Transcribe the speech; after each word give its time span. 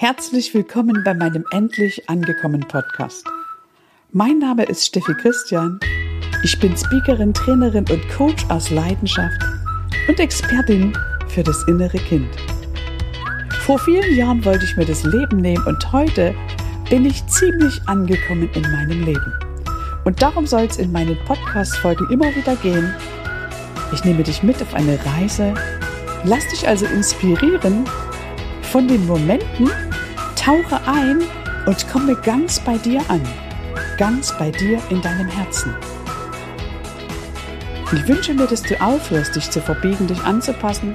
Herzlich 0.00 0.54
willkommen 0.54 1.02
bei 1.04 1.12
meinem 1.12 1.44
endlich 1.50 2.08
angekommen 2.08 2.66
Podcast. 2.66 3.22
Mein 4.12 4.38
Name 4.38 4.64
ist 4.64 4.86
Steffi 4.86 5.12
Christian. 5.12 5.78
Ich 6.42 6.58
bin 6.58 6.74
Speakerin, 6.74 7.34
Trainerin 7.34 7.84
und 7.90 8.08
Coach 8.08 8.46
aus 8.48 8.70
Leidenschaft 8.70 9.38
und 10.08 10.18
Expertin 10.18 10.94
für 11.28 11.42
das 11.42 11.62
innere 11.68 11.98
Kind. 11.98 12.30
Vor 13.66 13.78
vielen 13.78 14.16
Jahren 14.16 14.42
wollte 14.42 14.64
ich 14.64 14.74
mir 14.78 14.86
das 14.86 15.04
Leben 15.04 15.36
nehmen 15.36 15.62
und 15.66 15.92
heute 15.92 16.34
bin 16.88 17.04
ich 17.04 17.26
ziemlich 17.26 17.78
angekommen 17.84 18.48
in 18.54 18.62
meinem 18.62 19.04
Leben. 19.04 19.34
Und 20.06 20.22
darum 20.22 20.46
soll 20.46 20.62
es 20.62 20.78
in 20.78 20.92
meinen 20.92 21.18
Podcast-Folgen 21.26 22.08
immer 22.10 22.34
wieder 22.34 22.56
gehen. 22.56 22.94
Ich 23.92 24.02
nehme 24.06 24.22
dich 24.22 24.42
mit 24.42 24.62
auf 24.62 24.72
eine 24.72 24.98
Reise, 25.04 25.52
lass 26.24 26.48
dich 26.48 26.66
also 26.66 26.86
inspirieren 26.86 27.84
von 28.62 28.86
den 28.86 29.04
Momenten, 29.06 29.68
Tauche 30.40 30.80
ein 30.86 31.18
und 31.66 31.86
komme 31.88 32.16
ganz 32.16 32.60
bei 32.60 32.78
dir 32.78 33.02
an, 33.08 33.20
ganz 33.98 34.32
bei 34.38 34.50
dir 34.50 34.80
in 34.88 35.02
deinem 35.02 35.28
Herzen. 35.28 35.74
Ich 37.92 38.08
wünsche 38.08 38.32
mir, 38.32 38.46
dass 38.46 38.62
du 38.62 38.80
aufhörst, 38.80 39.36
dich 39.36 39.50
zu 39.50 39.60
verbiegen, 39.60 40.06
dich 40.06 40.22
anzupassen, 40.22 40.94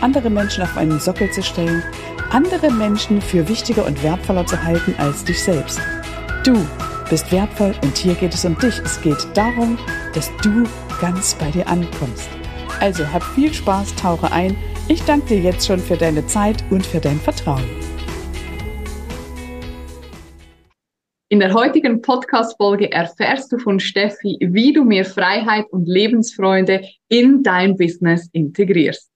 andere 0.00 0.28
Menschen 0.30 0.64
auf 0.64 0.76
einen 0.76 0.98
Sockel 0.98 1.30
zu 1.30 1.44
stellen, 1.44 1.84
andere 2.30 2.72
Menschen 2.72 3.22
für 3.22 3.48
wichtiger 3.48 3.86
und 3.86 4.02
wertvoller 4.02 4.46
zu 4.46 4.60
halten 4.60 4.96
als 4.98 5.22
dich 5.22 5.40
selbst. 5.40 5.80
Du 6.42 6.66
bist 7.08 7.30
wertvoll 7.30 7.76
und 7.84 7.96
hier 7.96 8.14
geht 8.14 8.34
es 8.34 8.44
um 8.44 8.58
dich. 8.58 8.80
Es 8.84 9.00
geht 9.00 9.28
darum, 9.34 9.78
dass 10.12 10.28
du 10.42 10.64
ganz 11.00 11.34
bei 11.34 11.52
dir 11.52 11.68
ankommst. 11.68 12.28
Also 12.80 13.06
hab 13.12 13.22
viel 13.22 13.54
Spaß, 13.54 13.94
tauche 13.94 14.32
ein. 14.32 14.56
Ich 14.88 15.04
danke 15.04 15.28
dir 15.28 15.38
jetzt 15.38 15.68
schon 15.68 15.78
für 15.78 15.96
deine 15.96 16.26
Zeit 16.26 16.64
und 16.70 16.84
für 16.84 16.98
dein 16.98 17.20
Vertrauen. 17.20 17.81
In 21.32 21.40
der 21.40 21.54
heutigen 21.54 22.02
Podcast-Folge 22.02 22.92
erfährst 22.92 23.50
du 23.52 23.58
von 23.58 23.80
Steffi, 23.80 24.36
wie 24.38 24.74
du 24.74 24.84
mehr 24.84 25.06
Freiheit 25.06 25.64
und 25.70 25.88
Lebensfreude 25.88 26.86
in 27.08 27.42
dein 27.42 27.74
Business 27.74 28.28
integrierst. 28.34 29.10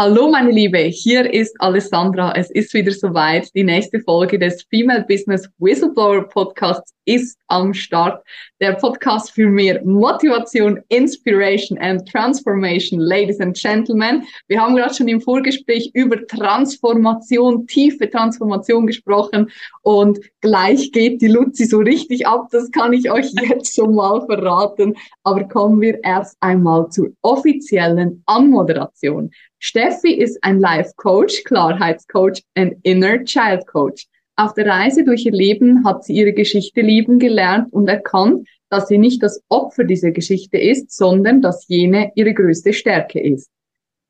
Hallo 0.00 0.30
meine 0.30 0.52
Liebe, 0.52 0.78
hier 0.78 1.28
ist 1.34 1.60
Alessandra. 1.60 2.32
Es 2.36 2.52
ist 2.52 2.72
wieder 2.72 2.92
soweit. 2.92 3.52
Die 3.56 3.64
nächste 3.64 3.98
Folge 3.98 4.38
des 4.38 4.62
Female 4.70 5.04
Business 5.08 5.50
Whistleblower 5.58 6.28
Podcasts 6.28 6.94
ist 7.04 7.36
am 7.48 7.74
Start. 7.74 8.22
Der 8.60 8.74
Podcast 8.74 9.32
für 9.32 9.48
mehr 9.48 9.84
Motivation, 9.84 10.78
Inspiration 10.88 11.76
and 11.78 12.06
Transformation, 12.08 13.00
Ladies 13.00 13.40
and 13.40 13.58
Gentlemen. 13.58 14.22
Wir 14.46 14.60
haben 14.60 14.76
gerade 14.76 14.94
schon 14.94 15.08
im 15.08 15.20
Vorgespräch 15.20 15.90
über 15.94 16.24
Transformation, 16.28 17.66
tiefe 17.66 18.08
Transformation 18.08 18.86
gesprochen 18.86 19.50
und 19.82 20.20
gleich 20.42 20.92
geht 20.92 21.22
die 21.22 21.28
Luzi 21.28 21.64
so 21.64 21.78
richtig 21.78 22.24
ab. 22.24 22.46
Das 22.52 22.70
kann 22.70 22.92
ich 22.92 23.10
euch 23.10 23.32
jetzt 23.48 23.74
schon 23.74 23.96
mal 23.96 24.24
verraten. 24.26 24.94
Aber 25.24 25.42
kommen 25.48 25.80
wir 25.80 25.98
erst 26.04 26.36
einmal 26.38 26.88
zur 26.90 27.08
offiziellen 27.22 28.22
Anmoderation. 28.26 29.32
Steffi 29.60 30.14
ist 30.14 30.38
ein 30.42 30.60
Life 30.60 30.92
Coach, 30.96 31.42
Klarheitscoach 31.44 32.42
und 32.56 32.76
Inner 32.82 33.24
Child 33.24 33.66
Coach. 33.66 34.06
Auf 34.36 34.54
der 34.54 34.66
Reise 34.66 35.04
durch 35.04 35.26
ihr 35.26 35.32
Leben 35.32 35.84
hat 35.84 36.04
sie 36.04 36.14
ihre 36.14 36.32
Geschichte 36.32 36.80
lieben 36.80 37.18
gelernt 37.18 37.72
und 37.72 37.88
erkannt, 37.88 38.48
dass 38.70 38.86
sie 38.86 38.98
nicht 38.98 39.20
das 39.20 39.42
Opfer 39.48 39.82
dieser 39.82 40.12
Geschichte 40.12 40.58
ist, 40.58 40.96
sondern 40.96 41.42
dass 41.42 41.66
jene 41.66 42.12
ihre 42.14 42.34
größte 42.34 42.72
Stärke 42.72 43.20
ist. 43.20 43.50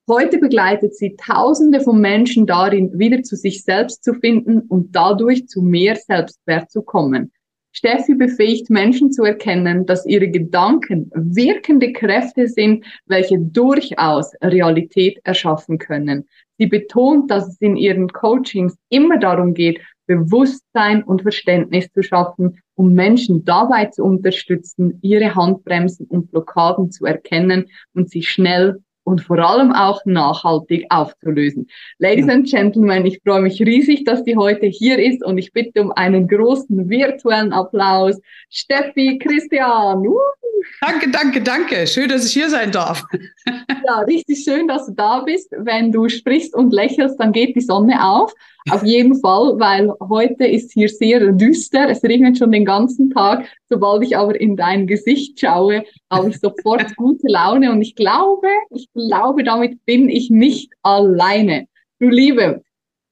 Heute 0.06 0.38
begleitet 0.38 0.94
sie 0.94 1.16
Tausende 1.16 1.80
von 1.80 1.98
Menschen 1.98 2.46
darin, 2.46 2.98
wieder 2.98 3.22
zu 3.22 3.36
sich 3.36 3.62
selbst 3.62 4.04
zu 4.04 4.14
finden 4.14 4.60
und 4.60 4.94
dadurch 4.94 5.48
zu 5.48 5.62
mehr 5.62 5.96
Selbstwert 5.96 6.70
zu 6.70 6.82
kommen. 6.82 7.32
Steffi 7.72 8.14
befähigt 8.14 8.70
Menschen 8.70 9.12
zu 9.12 9.24
erkennen, 9.24 9.86
dass 9.86 10.06
ihre 10.06 10.28
Gedanken 10.28 11.10
wirkende 11.14 11.92
Kräfte 11.92 12.48
sind, 12.48 12.84
welche 13.06 13.38
durchaus 13.38 14.32
Realität 14.42 15.20
erschaffen 15.24 15.78
können. 15.78 16.26
Sie 16.58 16.66
betont, 16.66 17.30
dass 17.30 17.48
es 17.48 17.60
in 17.60 17.76
ihren 17.76 18.08
Coachings 18.08 18.76
immer 18.88 19.18
darum 19.18 19.54
geht, 19.54 19.80
Bewusstsein 20.06 21.04
und 21.04 21.22
Verständnis 21.22 21.92
zu 21.92 22.02
schaffen, 22.02 22.60
um 22.74 22.94
Menschen 22.94 23.44
dabei 23.44 23.86
zu 23.86 24.02
unterstützen, 24.02 24.98
ihre 25.02 25.34
Handbremsen 25.34 26.06
und 26.06 26.30
Blockaden 26.30 26.90
zu 26.90 27.04
erkennen 27.04 27.66
und 27.92 28.10
sie 28.10 28.22
schnell 28.22 28.82
und 29.08 29.22
vor 29.22 29.38
allem 29.38 29.72
auch 29.72 30.04
nachhaltig 30.04 30.84
aufzulösen. 30.90 31.66
Ladies 31.98 32.28
and 32.28 32.46
Gentlemen, 32.46 33.06
ich 33.06 33.20
freue 33.24 33.40
mich 33.40 33.58
riesig, 33.58 34.04
dass 34.04 34.22
die 34.22 34.36
heute 34.36 34.66
hier 34.66 34.98
ist 34.98 35.24
und 35.24 35.38
ich 35.38 35.54
bitte 35.54 35.80
um 35.80 35.92
einen 35.92 36.28
großen 36.28 36.90
virtuellen 36.90 37.54
Applaus. 37.54 38.20
Steffi, 38.50 39.18
Christian. 39.18 40.06
Uh. 40.06 40.37
Danke, 40.80 41.10
danke, 41.10 41.40
danke. 41.40 41.86
Schön, 41.86 42.08
dass 42.08 42.26
ich 42.26 42.32
hier 42.32 42.48
sein 42.48 42.70
darf. 42.70 43.04
ja, 43.46 44.00
richtig 44.00 44.44
schön, 44.44 44.68
dass 44.68 44.86
du 44.86 44.92
da 44.92 45.20
bist. 45.20 45.50
Wenn 45.56 45.92
du 45.92 46.08
sprichst 46.08 46.54
und 46.54 46.72
lächelst, 46.72 47.18
dann 47.18 47.32
geht 47.32 47.56
die 47.56 47.60
Sonne 47.60 48.04
auf. 48.04 48.32
Auf 48.70 48.84
jeden 48.84 49.18
Fall, 49.20 49.58
weil 49.58 49.92
heute 50.08 50.46
ist 50.46 50.72
hier 50.72 50.88
sehr 50.88 51.32
düster. 51.32 51.88
Es 51.88 52.02
regnet 52.02 52.38
schon 52.38 52.52
den 52.52 52.64
ganzen 52.64 53.10
Tag. 53.10 53.46
Sobald 53.68 54.04
ich 54.04 54.16
aber 54.16 54.38
in 54.40 54.56
dein 54.56 54.86
Gesicht 54.86 55.40
schaue, 55.40 55.84
habe 56.10 56.30
ich 56.30 56.38
sofort 56.38 56.94
gute 56.96 57.28
Laune 57.28 57.72
und 57.72 57.80
ich 57.82 57.94
glaube, 57.94 58.48
ich 58.70 58.88
glaube, 58.92 59.44
damit 59.44 59.84
bin 59.86 60.08
ich 60.08 60.30
nicht 60.30 60.72
alleine. 60.82 61.66
Du 61.98 62.08
Liebe, 62.08 62.62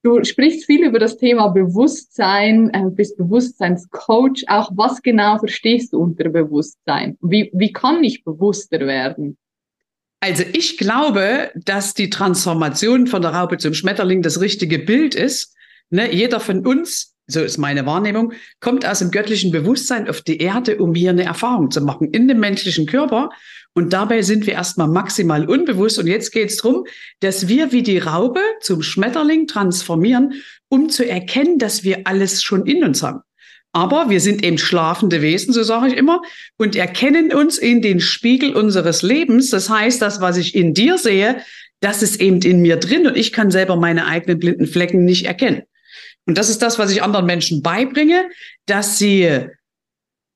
du 0.06 0.24
sprichst 0.24 0.66
viel 0.66 0.86
über 0.86 1.00
das 1.00 1.18
Thema 1.18 1.48
Bewusstsein, 1.48 2.70
äh, 2.72 2.90
bist 2.90 3.16
Bewusstseinscoach. 3.16 4.44
Auch 4.46 4.70
was 4.74 5.02
genau 5.02 5.38
verstehst 5.38 5.92
du 5.92 5.98
unter 5.98 6.28
Bewusstsein? 6.28 7.18
Wie, 7.20 7.50
wie 7.52 7.72
kann 7.72 8.04
ich 8.04 8.22
bewusster 8.22 8.80
werden? 8.80 9.36
Also 10.20 10.44
ich 10.52 10.78
glaube, 10.78 11.50
dass 11.56 11.92
die 11.94 12.08
Transformation 12.08 13.06
von 13.06 13.20
der 13.20 13.32
Raupe 13.32 13.58
zum 13.58 13.74
Schmetterling 13.74 14.22
das 14.22 14.40
richtige 14.40 14.78
Bild 14.78 15.14
ist. 15.14 15.54
Ne? 15.90 16.12
Jeder 16.12 16.40
von 16.40 16.64
uns, 16.64 17.15
so 17.26 17.40
ist 17.40 17.58
meine 17.58 17.86
Wahrnehmung, 17.86 18.32
kommt 18.60 18.86
aus 18.86 19.00
dem 19.00 19.10
göttlichen 19.10 19.50
Bewusstsein 19.50 20.08
auf 20.08 20.20
die 20.22 20.38
Erde, 20.38 20.78
um 20.78 20.94
hier 20.94 21.10
eine 21.10 21.24
Erfahrung 21.24 21.70
zu 21.70 21.80
machen 21.80 22.10
in 22.10 22.28
dem 22.28 22.40
menschlichen 22.40 22.86
Körper. 22.86 23.30
Und 23.74 23.92
dabei 23.92 24.22
sind 24.22 24.46
wir 24.46 24.54
erstmal 24.54 24.88
maximal 24.88 25.48
unbewusst. 25.48 25.98
Und 25.98 26.06
jetzt 26.06 26.30
geht 26.30 26.50
es 26.50 26.56
darum, 26.56 26.86
dass 27.20 27.48
wir 27.48 27.72
wie 27.72 27.82
die 27.82 27.98
Raupe 27.98 28.40
zum 28.60 28.82
Schmetterling 28.82 29.46
transformieren, 29.46 30.34
um 30.68 30.88
zu 30.88 31.06
erkennen, 31.06 31.58
dass 31.58 31.84
wir 31.84 32.06
alles 32.06 32.42
schon 32.42 32.64
in 32.64 32.84
uns 32.84 33.02
haben. 33.02 33.20
Aber 33.72 34.08
wir 34.08 34.20
sind 34.20 34.42
eben 34.42 34.56
schlafende 34.56 35.20
Wesen, 35.20 35.52
so 35.52 35.62
sage 35.62 35.88
ich 35.88 35.98
immer, 35.98 36.22
und 36.56 36.76
erkennen 36.76 37.34
uns 37.34 37.58
in 37.58 37.82
den 37.82 38.00
Spiegel 38.00 38.54
unseres 38.54 39.02
Lebens. 39.02 39.50
Das 39.50 39.68
heißt, 39.68 40.00
das, 40.00 40.22
was 40.22 40.38
ich 40.38 40.54
in 40.54 40.72
dir 40.72 40.96
sehe, 40.96 41.42
das 41.80 42.02
ist 42.02 42.22
eben 42.22 42.40
in 42.40 42.62
mir 42.62 42.76
drin 42.76 43.06
und 43.06 43.18
ich 43.18 43.34
kann 43.34 43.50
selber 43.50 43.76
meine 43.76 44.06
eigenen 44.06 44.38
blinden 44.38 44.66
Flecken 44.66 45.04
nicht 45.04 45.26
erkennen. 45.26 45.64
Und 46.26 46.36
das 46.38 46.48
ist 46.48 46.62
das, 46.62 46.78
was 46.78 46.90
ich 46.90 47.02
anderen 47.02 47.26
Menschen 47.26 47.62
beibringe, 47.62 48.28
dass 48.66 48.98
sie, 48.98 49.46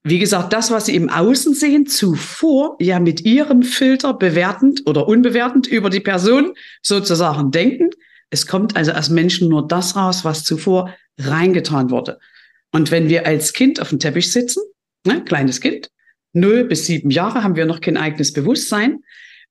wie 0.05 0.19
gesagt, 0.19 0.53
das, 0.53 0.71
was 0.71 0.87
sie 0.87 0.95
im 0.95 1.11
Außen 1.11 1.55
sehen, 1.55 1.87
zuvor 1.87 2.77
ja 2.81 3.01
mit 3.01 3.23
ihrem 3.23 3.63
Filter 3.63 4.15
bewertend 4.15 4.83
oder 4.87 5.09
unbewertend 5.09 5.67
über 5.67 5.91
die 5.91 6.01
Person 6.01 6.55
sozusagen 6.83 7.51
denken. 7.51 7.91
Es 8.31 8.47
kommt 8.47 8.77
also 8.77 8.93
als 8.93 9.11
Menschen 9.11 9.49
nur 9.49 9.67
das 9.67 9.97
raus, 9.97 10.25
was 10.25 10.45
zuvor 10.45 10.95
reingetan 11.19 11.91
wurde. 11.91 12.19
Und 12.73 12.91
wenn 12.91 13.09
wir 13.09 13.27
als 13.27 13.53
Kind 13.53 13.81
auf 13.81 13.89
dem 13.89 13.99
Teppich 13.99 14.31
sitzen, 14.31 14.63
ne, 15.05 15.25
kleines 15.25 15.61
Kind, 15.61 15.91
null 16.33 16.65
bis 16.65 16.87
sieben 16.87 17.11
Jahre 17.11 17.43
haben 17.43 17.57
wir 17.57 17.67
noch 17.67 17.81
kein 17.81 17.97
eigenes 17.97 18.33
Bewusstsein. 18.33 19.03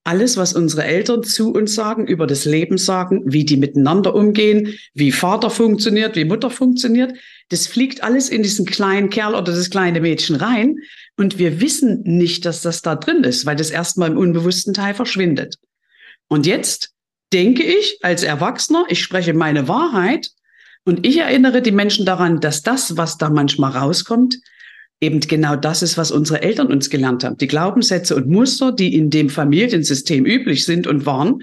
Alles, 0.02 0.36
was 0.38 0.54
unsere 0.54 0.84
Eltern 0.84 1.22
zu 1.22 1.52
uns 1.52 1.74
sagen, 1.74 2.06
über 2.06 2.26
das 2.26 2.46
Leben 2.46 2.78
sagen, 2.78 3.22
wie 3.26 3.44
die 3.44 3.58
miteinander 3.58 4.14
umgehen, 4.14 4.74
wie 4.94 5.12
Vater 5.12 5.50
funktioniert, 5.50 6.16
wie 6.16 6.24
Mutter 6.24 6.50
funktioniert, 6.50 7.12
das 7.50 7.66
fliegt 7.66 8.02
alles 8.02 8.30
in 8.30 8.42
diesen 8.42 8.64
kleinen 8.64 9.10
Kerl 9.10 9.34
oder 9.34 9.52
das 9.52 9.68
kleine 9.68 10.00
Mädchen 10.00 10.36
rein. 10.36 10.76
Und 11.16 11.38
wir 11.38 11.60
wissen 11.60 12.02
nicht, 12.04 12.46
dass 12.46 12.62
das 12.62 12.80
da 12.80 12.96
drin 12.96 13.24
ist, 13.24 13.44
weil 13.44 13.56
das 13.56 13.70
erstmal 13.70 14.10
im 14.10 14.16
unbewussten 14.16 14.72
Teil 14.72 14.94
verschwindet. 14.94 15.56
Und 16.28 16.46
jetzt 16.46 16.92
denke 17.32 17.62
ich 17.62 17.98
als 18.02 18.22
Erwachsener, 18.22 18.86
ich 18.88 19.02
spreche 19.02 19.34
meine 19.34 19.68
Wahrheit 19.68 20.30
und 20.84 21.06
ich 21.06 21.18
erinnere 21.18 21.60
die 21.60 21.72
Menschen 21.72 22.06
daran, 22.06 22.40
dass 22.40 22.62
das, 22.62 22.96
was 22.96 23.18
da 23.18 23.28
manchmal 23.28 23.72
rauskommt, 23.72 24.36
eben 25.00 25.20
genau 25.20 25.56
das 25.56 25.82
ist, 25.82 25.96
was 25.96 26.10
unsere 26.10 26.42
Eltern 26.42 26.68
uns 26.68 26.90
gelernt 26.90 27.24
haben. 27.24 27.38
Die 27.38 27.48
Glaubenssätze 27.48 28.14
und 28.14 28.28
Muster, 28.28 28.72
die 28.72 28.94
in 28.94 29.10
dem 29.10 29.30
Familiensystem 29.30 30.26
üblich 30.26 30.64
sind 30.64 30.86
und 30.86 31.06
waren, 31.06 31.42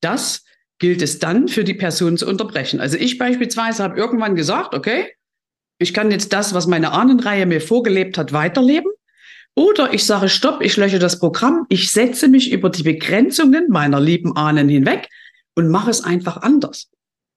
das 0.00 0.44
gilt 0.78 1.00
es 1.00 1.20
dann 1.20 1.46
für 1.46 1.62
die 1.62 1.74
Person 1.74 2.16
zu 2.16 2.26
unterbrechen. 2.26 2.80
Also 2.80 2.96
ich 2.96 3.18
beispielsweise 3.18 3.84
habe 3.84 3.96
irgendwann 3.98 4.34
gesagt, 4.34 4.74
okay, 4.74 5.06
ich 5.78 5.94
kann 5.94 6.10
jetzt 6.10 6.32
das, 6.32 6.54
was 6.54 6.66
meine 6.66 6.92
Ahnenreihe 6.92 7.46
mir 7.46 7.60
vorgelebt 7.60 8.18
hat, 8.18 8.32
weiterleben. 8.32 8.90
Oder 9.54 9.92
ich 9.94 10.04
sage, 10.04 10.28
stopp, 10.28 10.62
ich 10.62 10.76
lösche 10.76 10.98
das 10.98 11.18
Programm, 11.18 11.66
ich 11.68 11.92
setze 11.92 12.26
mich 12.26 12.52
über 12.52 12.70
die 12.70 12.82
Begrenzungen 12.82 13.66
meiner 13.68 14.00
lieben 14.00 14.36
Ahnen 14.36 14.68
hinweg 14.68 15.08
und 15.54 15.68
mache 15.68 15.90
es 15.90 16.02
einfach 16.02 16.38
anders. 16.38 16.88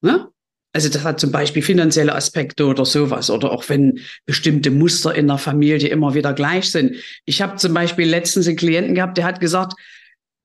Ne? 0.01 0.29
Also 0.75 0.89
das 0.89 1.05
hat 1.05 1.21
zum 1.21 1.31
Beispiel 1.31 1.61
finanzielle 1.61 2.13
Aspekte 2.13 2.65
oder 2.65 2.83
sowas 2.83 3.29
oder 3.29 3.49
auch 3.53 3.69
wenn 3.69 4.01
bestimmte 4.25 4.71
Muster 4.71 5.15
in 5.15 5.27
der 5.27 5.37
Familie 5.37 5.87
immer 5.87 6.15
wieder 6.15 6.33
gleich 6.33 6.69
sind. 6.69 6.97
Ich 7.23 7.41
habe 7.41 7.55
zum 7.55 7.73
Beispiel 7.73 8.09
letztens 8.09 8.45
einen 8.45 8.57
Klienten 8.57 8.93
gehabt, 8.93 9.17
der 9.17 9.23
hat 9.23 9.39
gesagt, 9.39 9.79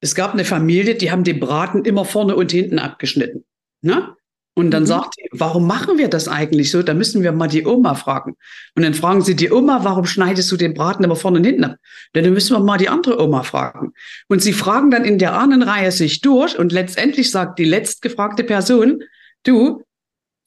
es 0.01 0.15
gab 0.15 0.33
eine 0.33 0.45
Familie, 0.45 0.95
die 0.95 1.11
haben 1.11 1.25
den 1.25 1.41
Braten 1.41 1.85
immer 1.85 2.05
vorne 2.05 2.37
und 2.37 2.53
hinten 2.53 2.79
abgeschnitten. 2.79 3.45
Ne? 3.83 4.15
Und 4.55 4.71
dann 4.71 4.85
mhm. 4.85 4.87
sagt 4.87 5.15
sie, 5.17 5.27
warum 5.33 5.67
machen 5.67 5.99
wir 5.99 6.07
das 6.07 6.29
eigentlich 6.29 6.71
so? 6.71 6.85
Da 6.85 6.95
müssen 6.95 7.25
wir 7.25 7.33
mal 7.33 7.49
die 7.49 7.67
Oma 7.67 7.97
fragen. 7.97 8.37
Und 8.77 8.85
dann 8.85 8.95
fragen 8.95 9.23
sie 9.23 9.35
die 9.35 9.51
Oma, 9.51 9.81
warum 9.83 10.07
schneidest 10.07 10.53
du 10.53 10.57
den 10.57 10.75
Braten 10.75 11.03
immer 11.03 11.17
vorne 11.17 11.39
und 11.39 11.45
hinten 11.45 11.65
ab? 11.65 11.77
Dann 12.13 12.33
müssen 12.33 12.55
wir 12.55 12.61
mal 12.61 12.79
die 12.79 12.89
andere 12.89 13.21
Oma 13.21 13.43
fragen. 13.43 13.95
Und 14.29 14.43
sie 14.43 14.53
fragen 14.53 14.93
dann 14.93 15.05
in 15.05 15.19
der 15.19 15.33
Ahnenreihe 15.33 15.91
sich 15.91 16.21
durch 16.21 16.57
und 16.57 16.71
letztendlich 16.71 17.33
sagt 17.33 17.59
die 17.59 17.65
letztgefragte 17.65 18.45
Person, 18.45 19.03
du, 19.43 19.83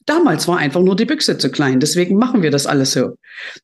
Damals 0.06 0.46
war 0.48 0.58
einfach 0.58 0.82
nur 0.82 0.96
die 0.96 1.06
Büchse 1.06 1.38
zu 1.38 1.50
klein. 1.50 1.80
Deswegen 1.80 2.16
machen 2.16 2.42
wir 2.42 2.50
das 2.50 2.66
alles 2.66 2.92
so. 2.92 3.16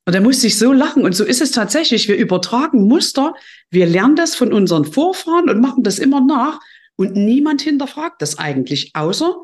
Und 0.07 0.15
da 0.15 0.21
musste 0.21 0.47
ich 0.47 0.59
so 0.59 0.73
lachen. 0.73 1.05
Und 1.05 1.15
so 1.15 1.25
ist 1.25 1.43
es 1.43 1.51
tatsächlich. 1.51 2.09
Wir 2.09 2.17
übertragen 2.17 2.87
Muster. 2.87 3.35
Wir 3.71 3.87
lernen 3.87 4.17
das 4.17 4.35
von 4.35 4.53
unseren 4.53 4.87
Vorfahren 4.87 5.51
und 5.51 5.61
machen 5.61 5.83
das 5.83 5.99
immer 5.99 6.25
nach. 6.25 6.59
Und 6.97 7.15
niemand 7.15 7.61
hinterfragt 7.61 8.23
das 8.23 8.39
eigentlich. 8.39 8.93
Außer 8.95 9.37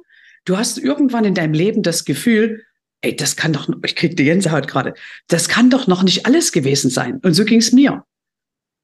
du 0.46 0.56
hast 0.56 0.78
irgendwann 0.78 1.24
in 1.24 1.34
deinem 1.34 1.52
Leben 1.52 1.82
das 1.82 2.04
Gefühl, 2.04 2.64
ey, 3.02 3.14
das 3.14 3.36
kann 3.36 3.52
doch, 3.52 3.68
ich 3.84 3.94
krieg 3.94 4.16
die 4.16 4.24
Gänsehaut 4.24 4.68
gerade, 4.68 4.94
das 5.28 5.48
kann 5.48 5.70
doch 5.70 5.86
noch 5.86 6.02
nicht 6.02 6.24
alles 6.26 6.52
gewesen 6.52 6.90
sein. 6.90 7.20
Und 7.22 7.34
so 7.34 7.44
ging 7.44 7.58
es 7.58 7.72
mir. 7.72 8.04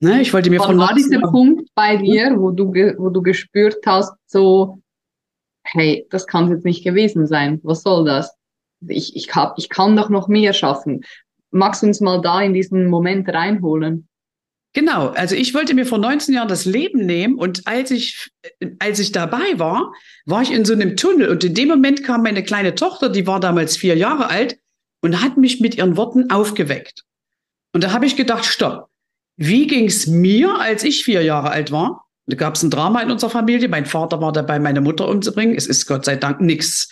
Ne, 0.01 0.21
ich 0.21 0.35
wollte 0.35 0.51
mir 0.51 0.59
Wann 0.59 0.67
von 0.67 0.79
war 0.79 0.95
dieser 0.95 1.21
Punkt 1.21 1.69
bei 1.77 1.97
dir, 1.97 2.35
wo 2.37 2.51
du, 2.51 2.73
wo 2.99 3.09
du 3.09 3.23
gespürt 3.23 3.77
hast, 3.87 4.13
so, 4.27 4.82
hey, 5.65 6.07
das 6.11 6.27
kann 6.27 6.51
jetzt 6.51 6.65
nicht 6.65 6.85
gewesen 6.85 7.27
sein. 7.27 7.61
Was 7.63 7.83
soll 7.83 8.05
das? 8.05 8.35
Ich, 8.89 9.17
ich, 9.17 9.35
hab, 9.35 9.59
ich 9.59 9.69
kann 9.69 9.97
doch 9.97 10.09
noch 10.09 10.29
mehr 10.29 10.53
schaffen. 10.53 11.03
Magst 11.51 11.83
du 11.83 11.87
uns 11.87 12.01
mal 12.01 12.21
da 12.21 12.41
in 12.41 12.55
diesen 12.55 12.87
Moment 12.87 13.29
reinholen? 13.29 14.09
Genau, 14.75 15.09
also 15.09 15.35
ich 15.35 15.53
wollte 15.53 15.75
mir 15.75 15.85
vor 15.85 15.99
19 15.99 16.35
Jahren 16.35 16.49
das 16.49 16.65
Leben 16.65 17.05
nehmen 17.05 17.35
und 17.35 17.67
als 17.67 17.91
ich, 17.91 18.31
als 18.79 18.99
ich 19.01 19.13
dabei 19.13 19.59
war, 19.59 19.93
war 20.25 20.41
ich 20.41 20.51
in 20.51 20.65
so 20.65 20.73
einem 20.73 20.97
Tunnel 20.97 21.29
und 21.29 21.45
in 21.45 21.55
dem 21.55 21.69
Moment 21.69 22.03
kam 22.05 22.23
meine 22.23 22.43
kleine 22.43 22.75
Tochter, 22.75 23.11
die 23.11 23.27
war 23.27 23.39
damals 23.39 23.77
vier 23.77 23.97
Jahre 23.97 24.31
alt 24.31 24.59
und 25.03 25.23
hat 25.23 25.37
mich 25.37 25.61
mit 25.61 25.77
ihren 25.77 25.99
Worten 25.99 26.31
aufgeweckt. 26.31 27.05
Und 27.75 27.85
da 27.85 27.93
habe 27.93 28.07
ich 28.07 28.17
gedacht, 28.17 28.47
stopp, 28.47 28.89
wie 29.37 29.67
ging's 29.67 30.07
mir, 30.07 30.59
als 30.59 30.85
ich 30.85 31.05
vier 31.05 31.23
Jahre 31.23 31.51
alt 31.51 31.71
war? 31.71 32.02
Da 32.27 32.37
gab 32.37 32.55
es 32.55 32.63
ein 32.63 32.71
Drama 32.71 33.01
in 33.03 33.11
unserer 33.11 33.31
Familie. 33.31 33.69
Mein 33.69 33.87
Vater 33.87 34.21
war 34.21 34.33
dabei, 34.33 34.59
meine 34.59 34.81
Mutter 34.81 35.09
umzubringen. 35.09 35.57
Es 35.57 35.67
ist 35.67 35.87
Gott 35.87 36.05
sei 36.05 36.17
Dank 36.17 36.41
nichts 36.41 36.91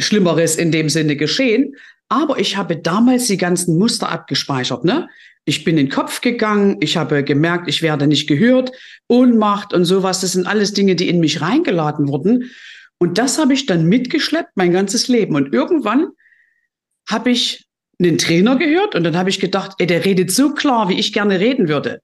Schlimmeres 0.00 0.56
in 0.56 0.72
dem 0.72 0.88
Sinne 0.88 1.16
geschehen. 1.16 1.76
Aber 2.08 2.38
ich 2.38 2.56
habe 2.56 2.76
damals 2.76 3.26
die 3.26 3.36
ganzen 3.36 3.78
Muster 3.78 4.10
abgespeichert. 4.10 4.84
Ne? 4.84 5.08
Ich 5.44 5.64
bin 5.64 5.76
in 5.76 5.86
den 5.86 5.92
Kopf 5.92 6.20
gegangen. 6.20 6.78
Ich 6.80 6.96
habe 6.96 7.22
gemerkt, 7.22 7.68
ich 7.68 7.82
werde 7.82 8.06
nicht 8.06 8.28
gehört. 8.28 8.72
Ohnmacht 9.08 9.74
und 9.74 9.84
sowas. 9.84 10.20
Das 10.20 10.32
sind 10.32 10.46
alles 10.46 10.72
Dinge, 10.72 10.96
die 10.96 11.08
in 11.08 11.20
mich 11.20 11.42
reingeladen 11.42 12.08
wurden. 12.08 12.50
Und 12.98 13.18
das 13.18 13.38
habe 13.38 13.52
ich 13.52 13.66
dann 13.66 13.86
mitgeschleppt, 13.86 14.52
mein 14.54 14.72
ganzes 14.72 15.08
Leben. 15.08 15.34
Und 15.34 15.52
irgendwann 15.52 16.08
habe 17.08 17.30
ich 17.30 17.66
einen 18.00 18.16
Trainer 18.16 18.56
gehört 18.56 18.94
und 18.94 19.04
dann 19.04 19.16
habe 19.16 19.30
ich 19.30 19.40
gedacht, 19.40 19.72
ey, 19.78 19.86
der 19.86 20.04
redet 20.04 20.30
so 20.30 20.54
klar, 20.54 20.88
wie 20.88 20.98
ich 20.98 21.12
gerne 21.12 21.40
reden 21.40 21.68
würde 21.68 22.00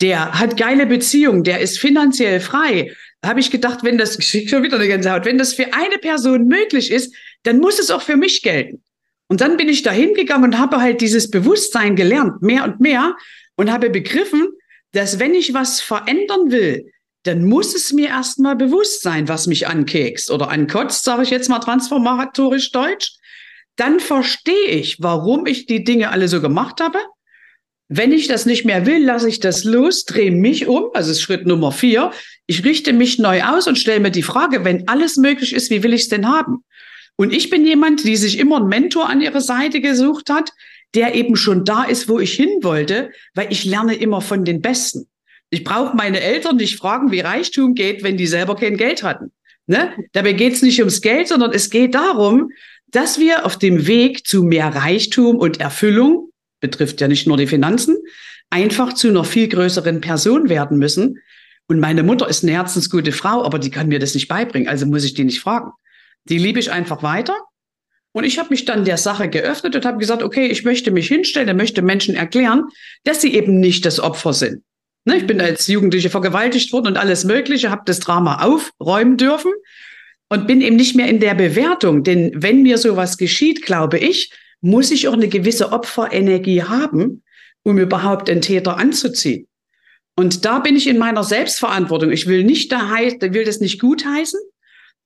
der 0.00 0.38
hat 0.38 0.56
geile 0.56 0.86
Beziehungen, 0.86 1.44
der 1.44 1.60
ist 1.60 1.78
finanziell 1.78 2.40
frei. 2.40 2.92
Habe 3.24 3.40
ich 3.40 3.50
gedacht, 3.50 3.84
wenn 3.84 3.98
das, 3.98 4.18
ich 4.34 4.50
schon 4.50 4.62
wieder 4.62 4.76
eine 4.76 4.88
Gänsehaut, 4.88 5.24
wenn 5.24 5.38
das 5.38 5.54
für 5.54 5.72
eine 5.72 5.98
Person 5.98 6.46
möglich 6.46 6.90
ist, 6.90 7.14
dann 7.44 7.58
muss 7.58 7.78
es 7.78 7.90
auch 7.90 8.02
für 8.02 8.16
mich 8.16 8.42
gelten. 8.42 8.82
Und 9.28 9.40
dann 9.40 9.56
bin 9.56 9.68
ich 9.68 9.82
da 9.82 9.90
hingegangen 9.90 10.44
und 10.44 10.58
habe 10.58 10.80
halt 10.80 11.00
dieses 11.00 11.30
Bewusstsein 11.30 11.96
gelernt, 11.96 12.42
mehr 12.42 12.64
und 12.64 12.80
mehr, 12.80 13.16
und 13.56 13.70
habe 13.70 13.90
begriffen, 13.90 14.48
dass 14.92 15.18
wenn 15.18 15.34
ich 15.34 15.54
was 15.54 15.80
verändern 15.80 16.50
will, 16.50 16.90
dann 17.22 17.44
muss 17.44 17.74
es 17.74 17.92
mir 17.92 18.08
erstmal 18.08 18.56
bewusst 18.56 19.02
sein, 19.02 19.28
was 19.28 19.46
mich 19.46 19.68
ankekst 19.68 20.30
oder 20.30 20.50
ankotzt, 20.50 21.04
sage 21.04 21.22
ich 21.22 21.30
jetzt 21.30 21.48
mal 21.48 21.60
transformatorisch 21.60 22.72
deutsch. 22.72 23.12
Dann 23.76 24.00
verstehe 24.00 24.66
ich, 24.66 24.98
warum 25.00 25.46
ich 25.46 25.66
die 25.66 25.84
Dinge 25.84 26.10
alle 26.10 26.28
so 26.28 26.40
gemacht 26.40 26.80
habe 26.80 26.98
wenn 27.94 28.12
ich 28.12 28.26
das 28.26 28.46
nicht 28.46 28.64
mehr 28.64 28.86
will, 28.86 29.04
lasse 29.04 29.28
ich 29.28 29.38
das 29.38 29.64
los, 29.64 30.06
drehe 30.06 30.30
mich 30.30 30.66
um, 30.66 30.90
also 30.94 31.10
ist 31.10 31.20
Schritt 31.20 31.46
Nummer 31.46 31.72
vier. 31.72 32.10
Ich 32.46 32.64
richte 32.64 32.94
mich 32.94 33.18
neu 33.18 33.42
aus 33.42 33.66
und 33.66 33.78
stelle 33.78 34.00
mir 34.00 34.10
die 34.10 34.22
Frage, 34.22 34.64
wenn 34.64 34.88
alles 34.88 35.18
möglich 35.18 35.52
ist, 35.52 35.70
wie 35.70 35.82
will 35.82 35.92
ich 35.92 36.02
es 36.02 36.08
denn 36.08 36.26
haben? 36.26 36.64
Und 37.16 37.34
ich 37.34 37.50
bin 37.50 37.66
jemand, 37.66 38.04
die 38.04 38.16
sich 38.16 38.38
immer 38.38 38.56
einen 38.56 38.68
Mentor 38.68 39.10
an 39.10 39.20
ihre 39.20 39.42
Seite 39.42 39.82
gesucht 39.82 40.30
hat, 40.30 40.52
der 40.94 41.14
eben 41.14 41.36
schon 41.36 41.66
da 41.66 41.84
ist, 41.84 42.08
wo 42.08 42.18
ich 42.18 42.32
hin 42.32 42.48
wollte, 42.62 43.10
weil 43.34 43.48
ich 43.50 43.66
lerne 43.66 43.94
immer 43.94 44.22
von 44.22 44.46
den 44.46 44.62
Besten. 44.62 45.06
Ich 45.50 45.62
brauche 45.62 45.94
meine 45.94 46.20
Eltern 46.20 46.56
nicht 46.56 46.78
fragen, 46.78 47.12
wie 47.12 47.20
Reichtum 47.20 47.74
geht, 47.74 48.02
wenn 48.02 48.16
die 48.16 48.26
selber 48.26 48.56
kein 48.56 48.78
Geld 48.78 49.02
hatten. 49.02 49.32
Ne? 49.66 49.92
Dabei 50.12 50.32
geht 50.32 50.54
es 50.54 50.62
nicht 50.62 50.78
ums 50.78 51.02
Geld, 51.02 51.28
sondern 51.28 51.52
es 51.52 51.68
geht 51.68 51.94
darum, 51.94 52.50
dass 52.88 53.18
wir 53.18 53.44
auf 53.44 53.58
dem 53.58 53.86
Weg 53.86 54.26
zu 54.26 54.42
mehr 54.42 54.74
Reichtum 54.74 55.36
und 55.36 55.60
Erfüllung 55.60 56.31
betrifft 56.62 57.02
ja 57.02 57.08
nicht 57.08 57.26
nur 57.26 57.36
die 57.36 57.46
Finanzen, 57.46 57.98
einfach 58.48 58.94
zu 58.94 59.08
einer 59.08 59.24
viel 59.24 59.48
größeren 59.48 60.00
Person 60.00 60.48
werden 60.48 60.78
müssen. 60.78 61.18
Und 61.66 61.80
meine 61.80 62.02
Mutter 62.02 62.28
ist 62.28 62.42
eine 62.42 62.52
herzensgute 62.52 63.12
Frau, 63.12 63.44
aber 63.44 63.58
die 63.58 63.70
kann 63.70 63.88
mir 63.88 63.98
das 63.98 64.14
nicht 64.14 64.28
beibringen, 64.28 64.68
also 64.68 64.86
muss 64.86 65.04
ich 65.04 65.12
die 65.12 65.24
nicht 65.24 65.40
fragen. 65.40 65.72
Die 66.24 66.38
liebe 66.38 66.58
ich 66.58 66.72
einfach 66.72 67.02
weiter. 67.02 67.36
Und 68.12 68.24
ich 68.24 68.38
habe 68.38 68.50
mich 68.50 68.64
dann 68.64 68.84
der 68.84 68.98
Sache 68.98 69.28
geöffnet 69.28 69.74
und 69.74 69.84
habe 69.84 69.98
gesagt, 69.98 70.22
okay, 70.22 70.46
ich 70.46 70.64
möchte 70.64 70.90
mich 70.90 71.08
hinstellen, 71.08 71.56
möchte 71.56 71.82
Menschen 71.82 72.14
erklären, 72.14 72.64
dass 73.04 73.20
sie 73.20 73.34
eben 73.34 73.58
nicht 73.58 73.84
das 73.84 74.00
Opfer 74.00 74.32
sind. 74.32 74.62
Ne, 75.04 75.16
ich 75.16 75.26
bin 75.26 75.40
als 75.40 75.66
Jugendliche 75.66 76.10
vergewaltigt 76.10 76.72
worden 76.72 76.88
und 76.88 76.96
alles 76.96 77.24
Mögliche, 77.24 77.70
habe 77.70 77.82
das 77.86 77.98
Drama 77.98 78.42
aufräumen 78.42 79.16
dürfen 79.16 79.50
und 80.28 80.46
bin 80.46 80.60
eben 80.60 80.76
nicht 80.76 80.94
mehr 80.94 81.08
in 81.08 81.18
der 81.18 81.34
Bewertung. 81.34 82.04
Denn 82.04 82.30
wenn 82.34 82.62
mir 82.62 82.78
sowas 82.78 83.16
geschieht, 83.16 83.62
glaube 83.62 83.98
ich, 83.98 84.30
muss 84.62 84.90
ich 84.90 85.08
auch 85.08 85.12
eine 85.12 85.28
gewisse 85.28 85.72
Opferenergie 85.72 86.62
haben, 86.62 87.22
um 87.62 87.78
überhaupt 87.78 88.28
den 88.28 88.40
Täter 88.40 88.78
anzuziehen. 88.78 89.46
Und 90.16 90.44
da 90.44 90.60
bin 90.60 90.76
ich 90.76 90.86
in 90.86 90.98
meiner 90.98 91.24
Selbstverantwortung. 91.24 92.10
Ich 92.10 92.26
will 92.26 92.44
nicht 92.44 92.72
da 92.72 92.88
will 93.34 93.44
das 93.44 93.60
nicht 93.60 93.80
gutheißen, 93.80 94.40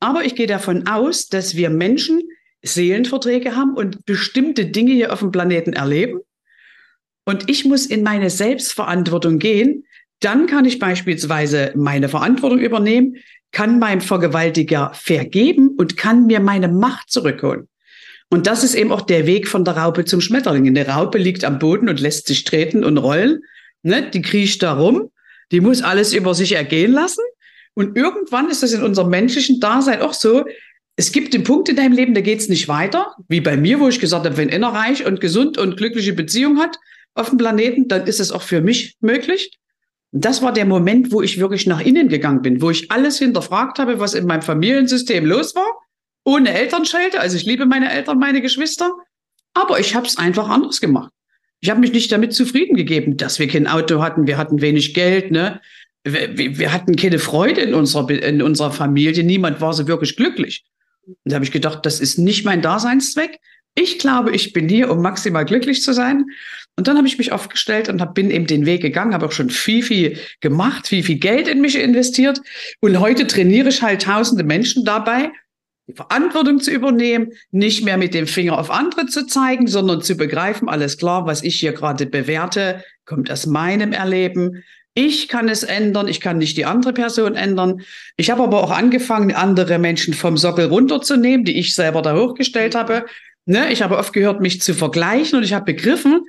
aber 0.00 0.25
ich 0.25 0.35
gehe 0.35 0.47
davon 0.47 0.87
aus, 0.87 1.29
dass 1.29 1.56
wir 1.56 1.70
Menschen 1.70 2.20
Seelenverträge 2.62 3.57
haben 3.57 3.75
und 3.75 4.04
bestimmte 4.04 4.66
Dinge 4.66 4.92
hier 4.92 5.12
auf 5.12 5.21
dem 5.21 5.30
Planeten 5.30 5.73
erleben. 5.73 6.21
Und 7.25 7.49
ich 7.49 7.64
muss 7.64 7.87
in 7.87 8.02
meine 8.02 8.30
Selbstverantwortung 8.30 9.38
gehen. 9.38 9.85
Dann 10.21 10.47
kann 10.47 10.64
ich 10.64 10.78
beispielsweise 10.78 11.73
meine 11.76 12.09
Verantwortung 12.09 12.59
übernehmen, 12.59 13.16
kann 13.52 13.78
meinem 13.78 14.00
Vergewaltiger 14.00 14.92
vergeben 14.95 15.76
und 15.76 15.97
kann 15.97 16.26
mir 16.26 16.40
meine 16.40 16.69
Macht 16.69 17.11
zurückholen. 17.11 17.69
Und 18.28 18.47
das 18.47 18.64
ist 18.64 18.75
eben 18.75 18.92
auch 18.92 19.02
der 19.02 19.26
Weg 19.26 19.47
von 19.47 19.64
der 19.64 19.76
Raupe 19.76 20.04
zum 20.04 20.21
Schmetterling. 20.21 20.66
Eine 20.66 20.88
Raupe 20.88 21.18
liegt 21.18 21.45
am 21.45 21.59
Boden 21.59 21.88
und 21.88 22.00
lässt 22.00 22.26
sich 22.26 22.45
treten 22.45 22.85
und 22.85 22.99
rollen. 22.99 23.42
Ne? 23.83 24.11
Die 24.11 24.23
kriecht 24.23 24.62
da 24.62 24.75
rum. 24.75 25.11
Die 25.52 25.61
muss 25.61 25.83
alles 25.83 26.12
über 26.12 26.35
sich 26.35 26.52
ergehen 26.52 26.92
lassen. 26.92 27.23
Und 27.75 27.97
irgendwann 27.97 28.50
ist 28.50 28.62
das 28.62 28.73
in 28.73 28.83
unserem 28.83 29.11
menschlichen 29.11 29.61
Dasein 29.61 30.00
auch 30.00 30.14
so. 30.14 30.45
Es 30.97 31.12
gibt 31.12 31.35
den 31.35 31.45
Punkt 31.45 31.68
in 31.68 31.76
deinem 31.76 31.92
Leben, 31.92 32.14
da 32.14 32.21
geht 32.21 32.40
es 32.40 32.49
nicht 32.49 32.68
weiter. 32.68 33.14
Wie 33.28 33.40
bei 33.40 33.56
mir, 33.56 33.78
wo 33.78 33.88
ich 33.88 34.00
gesagt 34.00 34.25
habe, 34.25 34.37
wenn 34.38 34.50
einer 34.50 34.71
reich 34.71 35.06
und 35.06 35.21
gesund 35.21 35.59
und 35.59 35.76
glückliche 35.76 36.14
Beziehung 36.14 36.59
hat 36.59 36.78
auf 37.14 37.28
dem 37.28 37.38
Planeten, 37.38 37.87
dann 37.87 38.06
ist 38.06 38.18
es 38.18 38.33
auch 38.33 38.42
für 38.42 38.61
mich 38.61 38.97
möglich. 39.00 39.52
Und 40.11 40.25
das 40.25 40.42
war 40.42 40.52
der 40.52 40.64
Moment, 40.64 41.12
wo 41.12 41.23
ich 41.23 41.38
wirklich 41.38 41.66
nach 41.66 41.80
innen 41.80 42.09
gegangen 42.09 42.42
bin, 42.42 42.62
wo 42.62 42.71
ich 42.71 42.90
alles 42.90 43.18
hinterfragt 43.18 43.78
habe, 43.78 44.00
was 44.00 44.14
in 44.14 44.26
meinem 44.26 44.42
Familiensystem 44.42 45.26
los 45.26 45.54
war 45.54 45.86
ohne 46.26 46.52
Elternschelte. 46.52 47.21
Also 47.21 47.37
ich 47.37 47.47
liebe 47.47 47.64
meine 47.64 47.90
Eltern, 47.90 48.18
meine 48.18 48.42
Geschwister. 48.42 48.92
Aber 49.54 49.80
ich 49.80 49.95
habe 49.95 50.06
es 50.06 50.18
einfach 50.18 50.49
anders 50.49 50.80
gemacht. 50.80 51.11
Ich 51.61 51.71
habe 51.71 51.80
mich 51.80 51.92
nicht 51.92 52.12
damit 52.12 52.35
zufrieden 52.35 52.76
gegeben, 52.76 53.16
dass 53.16 53.38
wir 53.38 53.49
kein 53.49 53.66
Auto 53.66 54.02
hatten, 54.02 54.26
wir 54.26 54.37
hatten 54.37 54.61
wenig 54.61 54.92
Geld, 54.92 55.30
ne? 55.30 55.62
Wir, 56.04 56.37
wir 56.37 56.73
hatten 56.73 56.95
keine 56.95 57.18
Freude 57.18 57.62
in 57.62 57.75
unserer, 57.75 58.09
in 58.11 58.42
unserer 58.42 58.71
Familie. 58.71 59.25
Niemand 59.25 59.61
war 59.61 59.73
so 59.73 59.88
wirklich 59.88 60.16
glücklich. 60.16 60.64
Und 61.06 61.16
da 61.25 61.37
habe 61.37 61.45
ich 61.45 61.50
gedacht, 61.50 61.87
das 61.87 62.00
ist 62.00 62.18
nicht 62.18 62.45
mein 62.45 62.62
Daseinszweck. 62.62 63.38
Ich 63.75 63.99
glaube, 63.99 64.33
ich 64.33 64.52
bin 64.52 64.68
hier, 64.68 64.90
um 64.90 65.02
maximal 65.02 65.45
glücklich 65.45 65.83
zu 65.83 65.92
sein. 65.92 66.26
Und 66.76 66.87
dann 66.87 66.97
habe 66.97 67.09
ich 67.09 67.18
mich 67.18 67.33
aufgestellt 67.33 67.88
und 67.88 68.00
hab, 68.00 68.14
bin 68.14 68.30
eben 68.30 68.47
den 68.47 68.66
Weg 68.66 68.83
gegangen, 68.83 69.14
habe 69.14 69.26
auch 69.26 69.33
schon 69.33 69.50
viel, 69.50 69.83
viel 69.83 70.18
gemacht, 70.40 70.87
viel, 70.87 71.02
viel 71.02 71.18
Geld 71.18 71.49
in 71.49 71.61
mich 71.61 71.76
investiert. 71.76 72.40
Und 72.80 73.00
heute 73.00 73.26
trainiere 73.26 73.71
ich 73.71 73.83
halt 73.83 74.02
tausende 74.02 74.45
Menschen 74.45 74.85
dabei, 74.85 75.33
die 75.88 75.95
Verantwortung 75.95 76.61
zu 76.61 76.71
übernehmen, 76.71 77.33
nicht 77.50 77.85
mehr 77.85 77.97
mit 77.97 78.12
dem 78.12 78.26
Finger 78.26 78.59
auf 78.59 78.71
andere 78.71 79.07
zu 79.07 79.26
zeigen, 79.26 79.66
sondern 79.69 80.02
zu 80.02 80.16
begreifen, 80.16 80.69
alles 80.69 80.99
klar, 80.99 81.26
was 81.26 81.43
ich 81.43 81.57
hier 81.61 81.73
gerade 81.73 82.07
bewerte, 82.07 82.83
kommt 83.05 83.31
aus 83.31 83.47
meinem 83.47 83.93
Erleben. 83.93 84.64
Ich 84.95 85.28
kann 85.28 85.49
es 85.49 85.62
ändern, 85.62 86.09
ich 86.09 86.21
kann 86.21 86.38
nicht 86.38 86.57
die 86.57 86.64
andere 86.64 86.93
Person 86.93 87.37
ändern. 87.37 87.83
Ich 88.16 88.31
habe 88.31 88.43
aber 88.43 88.64
auch 88.64 88.71
angefangen, 88.71 89.35
andere 89.35 89.78
Menschen 89.78 90.14
vom 90.14 90.37
Sockel 90.37 90.66
runterzunehmen, 90.66 91.45
die 91.45 91.59
ich 91.59 91.75
selber 91.75 92.02
da 92.02 92.16
hochgestellt 92.16 92.75
habe. 92.75 93.05
Ne? 93.45 93.71
Ich 93.71 93.83
habe 93.83 93.99
oft 93.99 94.12
gehört, 94.12 94.40
mich 94.40 94.61
zu 94.61 94.75
vergleichen 94.75 95.38
und 95.38 95.45
ich 95.45 95.52
habe 95.52 95.66
begriffen, 95.66 96.23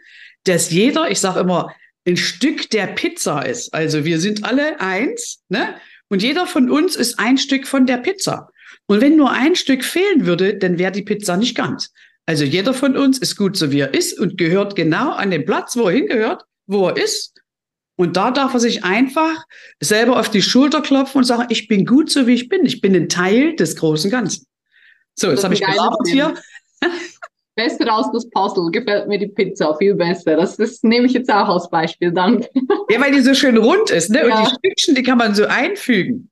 dass 0.44 0.70
jeder, 0.70 1.10
ich 1.10 1.20
sage 1.20 1.40
immer, 1.40 1.74
ein 2.06 2.18
Stück 2.18 2.70
der 2.70 2.88
Pizza 2.88 3.42
ist. 3.42 3.74
Also 3.74 4.06
wir 4.06 4.20
sind 4.20 4.46
alle 4.46 4.80
eins, 4.80 5.42
ne? 5.50 5.76
Und 6.10 6.24
jeder 6.24 6.48
von 6.48 6.70
uns 6.70 6.96
ist 6.96 7.20
ein 7.20 7.38
Stück 7.38 7.68
von 7.68 7.86
der 7.86 7.98
Pizza. 7.98 8.50
Und 8.88 9.02
wenn 9.02 9.16
nur 9.18 9.32
ein 9.32 9.56
Stück 9.56 9.84
fehlen 9.84 10.26
würde, 10.26 10.58
dann 10.58 10.80
wäre 10.80 10.92
die 10.92 11.04
Pizza 11.04 11.38
nicht 11.38 11.56
ganz. 11.56 11.92
Also 12.26 12.44
jeder 12.44 12.74
von 12.74 12.98
uns 12.98 13.20
ist 13.20 13.38
gut 13.38 13.56
so 13.56 13.72
wie 13.72 13.80
er 13.80 13.94
ist 13.94 14.20
und 14.20 14.38
gehört 14.38 14.76
genau 14.76 15.12
an 15.12 15.32
den 15.32 15.46
Platz, 15.46 15.78
wo 15.78 15.88
er 15.88 15.96
hingehört, 15.96 16.44
wo 16.66 16.88
er 16.88 16.98
ist. 16.98 17.34
Und 17.96 18.16
da 18.16 18.32
darf 18.32 18.54
er 18.54 18.60
sich 18.60 18.84
einfach 18.84 19.44
selber 19.80 20.20
auf 20.20 20.30
die 20.30 20.42
Schulter 20.42 20.82
klopfen 20.82 21.20
und 21.20 21.24
sagen, 21.24 21.48
ich 21.50 21.68
bin 21.68 21.86
gut 21.86 22.12
so 22.12 22.28
wie 22.28 22.34
ich 22.34 22.48
bin. 22.50 22.66
Ich 22.66 22.80
bin 22.80 22.96
ein 22.96 23.10
Teil 23.10 23.56
des 23.56 23.76
großen 23.76 24.12
Ganzen. 24.12 24.46
So, 25.16 25.30
jetzt 25.30 25.44
habe 25.44 25.54
ich 25.54 25.62
gelabert 25.62 26.08
hier. 26.08 26.36
Besser 27.56 27.92
als 27.92 28.12
das 28.14 28.30
Puzzle 28.30 28.70
gefällt 28.72 29.08
mir 29.08 29.18
die 29.18 29.30
Pizza 29.30 29.76
viel 29.78 29.96
besser. 29.96 30.36
Das, 30.36 30.58
das 30.58 30.84
nehme 30.84 31.08
ich 31.08 31.14
jetzt 31.14 31.32
auch 31.32 31.50
als 31.50 31.68
Beispiel, 31.72 32.12
danke. 32.12 32.48
Ja, 32.90 33.02
weil 33.02 33.12
die 33.12 33.22
so 33.22 33.34
schön 33.34 33.58
rund 33.58 33.90
ist, 33.90 34.12
ne? 34.12 34.28
Ja. 34.28 34.42
Und 34.42 34.46
die 34.46 34.56
Stückchen, 34.56 34.94
die 34.94 35.02
kann 35.02 35.18
man 35.18 35.34
so 35.34 35.46
einfügen. 35.46 36.30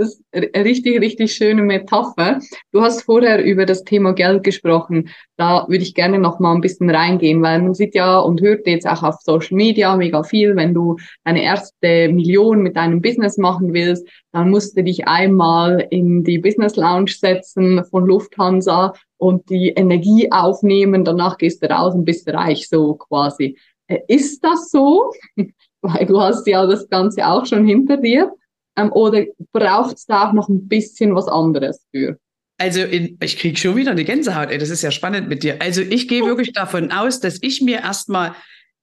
Das 0.00 0.10
ist 0.10 0.22
eine 0.30 0.64
richtig, 0.64 1.00
richtig 1.00 1.34
schöne 1.34 1.60
Metapher. 1.60 2.38
Du 2.70 2.82
hast 2.82 3.02
vorher 3.02 3.44
über 3.44 3.66
das 3.66 3.82
Thema 3.82 4.12
Geld 4.12 4.44
gesprochen. 4.44 5.08
Da 5.36 5.66
würde 5.66 5.82
ich 5.82 5.92
gerne 5.92 6.20
noch 6.20 6.38
mal 6.38 6.54
ein 6.54 6.60
bisschen 6.60 6.88
reingehen, 6.88 7.42
weil 7.42 7.60
man 7.60 7.74
sieht 7.74 7.96
ja 7.96 8.20
und 8.20 8.40
hört 8.40 8.64
jetzt 8.68 8.86
auch 8.86 9.02
auf 9.02 9.16
Social 9.22 9.56
Media 9.56 9.96
mega 9.96 10.22
viel. 10.22 10.54
Wenn 10.54 10.72
du 10.72 10.98
deine 11.24 11.42
erste 11.42 12.10
Million 12.10 12.62
mit 12.62 12.76
deinem 12.76 13.02
Business 13.02 13.38
machen 13.38 13.74
willst, 13.74 14.08
dann 14.30 14.50
musst 14.50 14.78
du 14.78 14.84
dich 14.84 15.08
einmal 15.08 15.84
in 15.90 16.22
die 16.22 16.38
Business 16.38 16.76
Lounge 16.76 17.10
setzen 17.10 17.84
von 17.84 18.06
Lufthansa 18.06 18.92
und 19.16 19.50
die 19.50 19.70
Energie 19.70 20.30
aufnehmen. 20.30 21.02
Danach 21.02 21.38
gehst 21.38 21.60
du 21.60 21.68
raus 21.68 21.94
und 21.96 22.04
bist 22.04 22.28
reich, 22.28 22.68
so 22.68 22.94
quasi. 22.94 23.58
Äh, 23.88 23.98
ist 24.06 24.44
das 24.44 24.70
so? 24.70 25.10
Weil 25.82 26.06
du 26.06 26.20
hast 26.20 26.46
ja 26.46 26.64
das 26.66 26.88
Ganze 26.88 27.26
auch 27.26 27.46
schon 27.46 27.66
hinter 27.66 27.96
dir. 27.96 28.32
Ähm, 28.78 28.92
oder 28.92 29.24
braucht 29.52 29.96
es 29.96 30.06
da 30.06 30.28
auch 30.28 30.32
noch 30.32 30.48
ein 30.48 30.68
bisschen 30.68 31.14
was 31.14 31.26
anderes 31.26 31.84
für? 31.90 32.18
Also 32.58 32.80
in, 32.80 33.18
ich 33.22 33.38
kriege 33.38 33.56
schon 33.56 33.76
wieder 33.76 33.92
eine 33.92 34.04
Gänsehaut, 34.04 34.50
ey, 34.50 34.58
das 34.58 34.70
ist 34.70 34.82
ja 34.82 34.90
spannend 34.90 35.28
mit 35.28 35.42
dir. 35.42 35.60
Also 35.60 35.80
ich 35.80 36.08
gehe 36.08 36.24
wirklich 36.24 36.52
davon 36.52 36.90
aus, 36.90 37.20
dass 37.20 37.38
ich 37.40 37.60
mir 37.60 37.78
erstmal, 37.80 38.34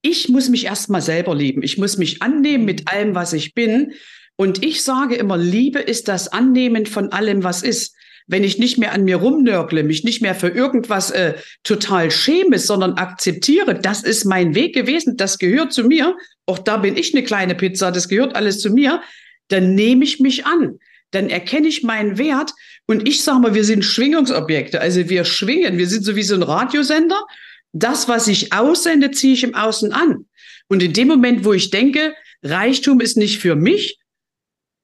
ich 0.02 0.30
muss 0.30 0.50
mich 0.50 0.66
erstmal 0.66 1.02
selber 1.02 1.36
lieben. 1.36 1.62
Ich 1.62 1.78
muss 1.78 1.98
mich 1.98 2.22
annehmen 2.22 2.64
mit 2.66 2.88
allem, 2.88 3.16
was 3.16 3.34
ich 3.34 3.54
bin. 3.54 3.94
Und 4.38 4.64
ich 4.64 4.84
sage 4.84 5.16
immer, 5.16 5.38
Liebe 5.38 5.80
ist 5.80 6.08
das 6.08 6.30
Annehmen 6.30 6.86
von 6.86 7.12
allem, 7.12 7.44
was 7.44 7.64
ist. 7.64 7.96
Wenn 8.28 8.44
ich 8.44 8.58
nicht 8.58 8.80
mehr 8.80 8.92
an 8.92 9.04
mir 9.04 9.18
rumnörgle, 9.18 9.84
mich 9.84 10.04
nicht 10.04 10.22
mehr 10.22 10.34
für 10.34 10.48
irgendwas 10.48 11.12
äh, 11.12 11.36
total 11.64 12.10
schäme, 12.10 12.58
sondern 12.58 12.94
akzeptiere, 12.94 13.76
das 13.76 14.02
ist 14.02 14.26
mein 14.26 14.56
Weg 14.56 14.74
gewesen, 14.74 15.16
das 15.16 15.38
gehört 15.38 15.74
zu 15.74 15.84
mir. 15.84 16.18
Auch 16.48 16.58
da 16.58 16.78
bin 16.78 16.98
ich 16.98 17.14
eine 17.14 17.24
kleine 17.24 17.54
Pizza, 17.54 17.92
das 17.92 18.10
gehört 18.10 18.36
alles 18.36 18.62
zu 18.62 18.72
mir 18.72 19.02
dann 19.50 19.76
nehme 19.76 20.04
ich 20.04 20.20
mich 20.20 20.46
an. 20.46 20.80
Dann 21.12 21.30
erkenne 21.30 21.68
ich 21.68 21.84
meinen 21.84 22.18
Wert 22.18 22.52
und 22.88 23.08
ich 23.08 23.24
sage 23.24 23.40
mal, 23.40 23.54
wir 23.54 23.64
sind 23.64 23.86
Schwingungsobjekte. 23.86 24.82
Also 24.82 25.08
wir 25.10 25.24
schwingen, 25.24 25.78
wir 25.78 25.88
sind 25.88 26.04
so 26.04 26.16
wie 26.16 26.24
so 26.24 26.36
ein 26.36 26.44
Radiosender. 26.44 27.26
Das, 27.72 28.08
was 28.08 28.28
ich 28.28 28.54
aussende, 28.54 29.12
ziehe 29.12 29.34
ich 29.34 29.44
im 29.44 29.56
Außen 29.56 29.92
an. 29.94 30.26
Und 30.68 30.82
in 30.82 30.94
dem 30.94 31.08
Moment, 31.08 31.46
wo 31.46 31.54
ich 31.54 31.70
denke, 31.70 32.16
Reichtum 32.44 33.02
ist 33.02 33.18
nicht 33.18 33.40
für 33.40 33.56
mich, 33.56 34.00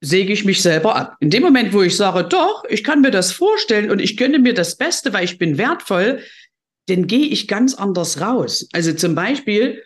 säge 0.00 0.32
ich 0.32 0.44
mich 0.44 0.62
selber 0.62 0.96
ab. 0.96 1.16
In 1.20 1.30
dem 1.30 1.42
Moment, 1.42 1.72
wo 1.72 1.82
ich 1.82 1.96
sage, 1.96 2.24
doch, 2.24 2.64
ich 2.68 2.82
kann 2.82 3.00
mir 3.00 3.10
das 3.10 3.32
vorstellen 3.32 3.90
und 3.90 4.00
ich 4.00 4.16
gönne 4.16 4.38
mir 4.38 4.52
das 4.52 4.76
Beste, 4.76 5.12
weil 5.12 5.24
ich 5.24 5.38
bin 5.38 5.58
wertvoll, 5.58 6.20
dann 6.86 7.06
gehe 7.06 7.26
ich 7.26 7.46
ganz 7.46 7.74
anders 7.74 8.20
raus. 8.20 8.68
Also 8.72 8.92
zum 8.92 9.14
Beispiel, 9.14 9.82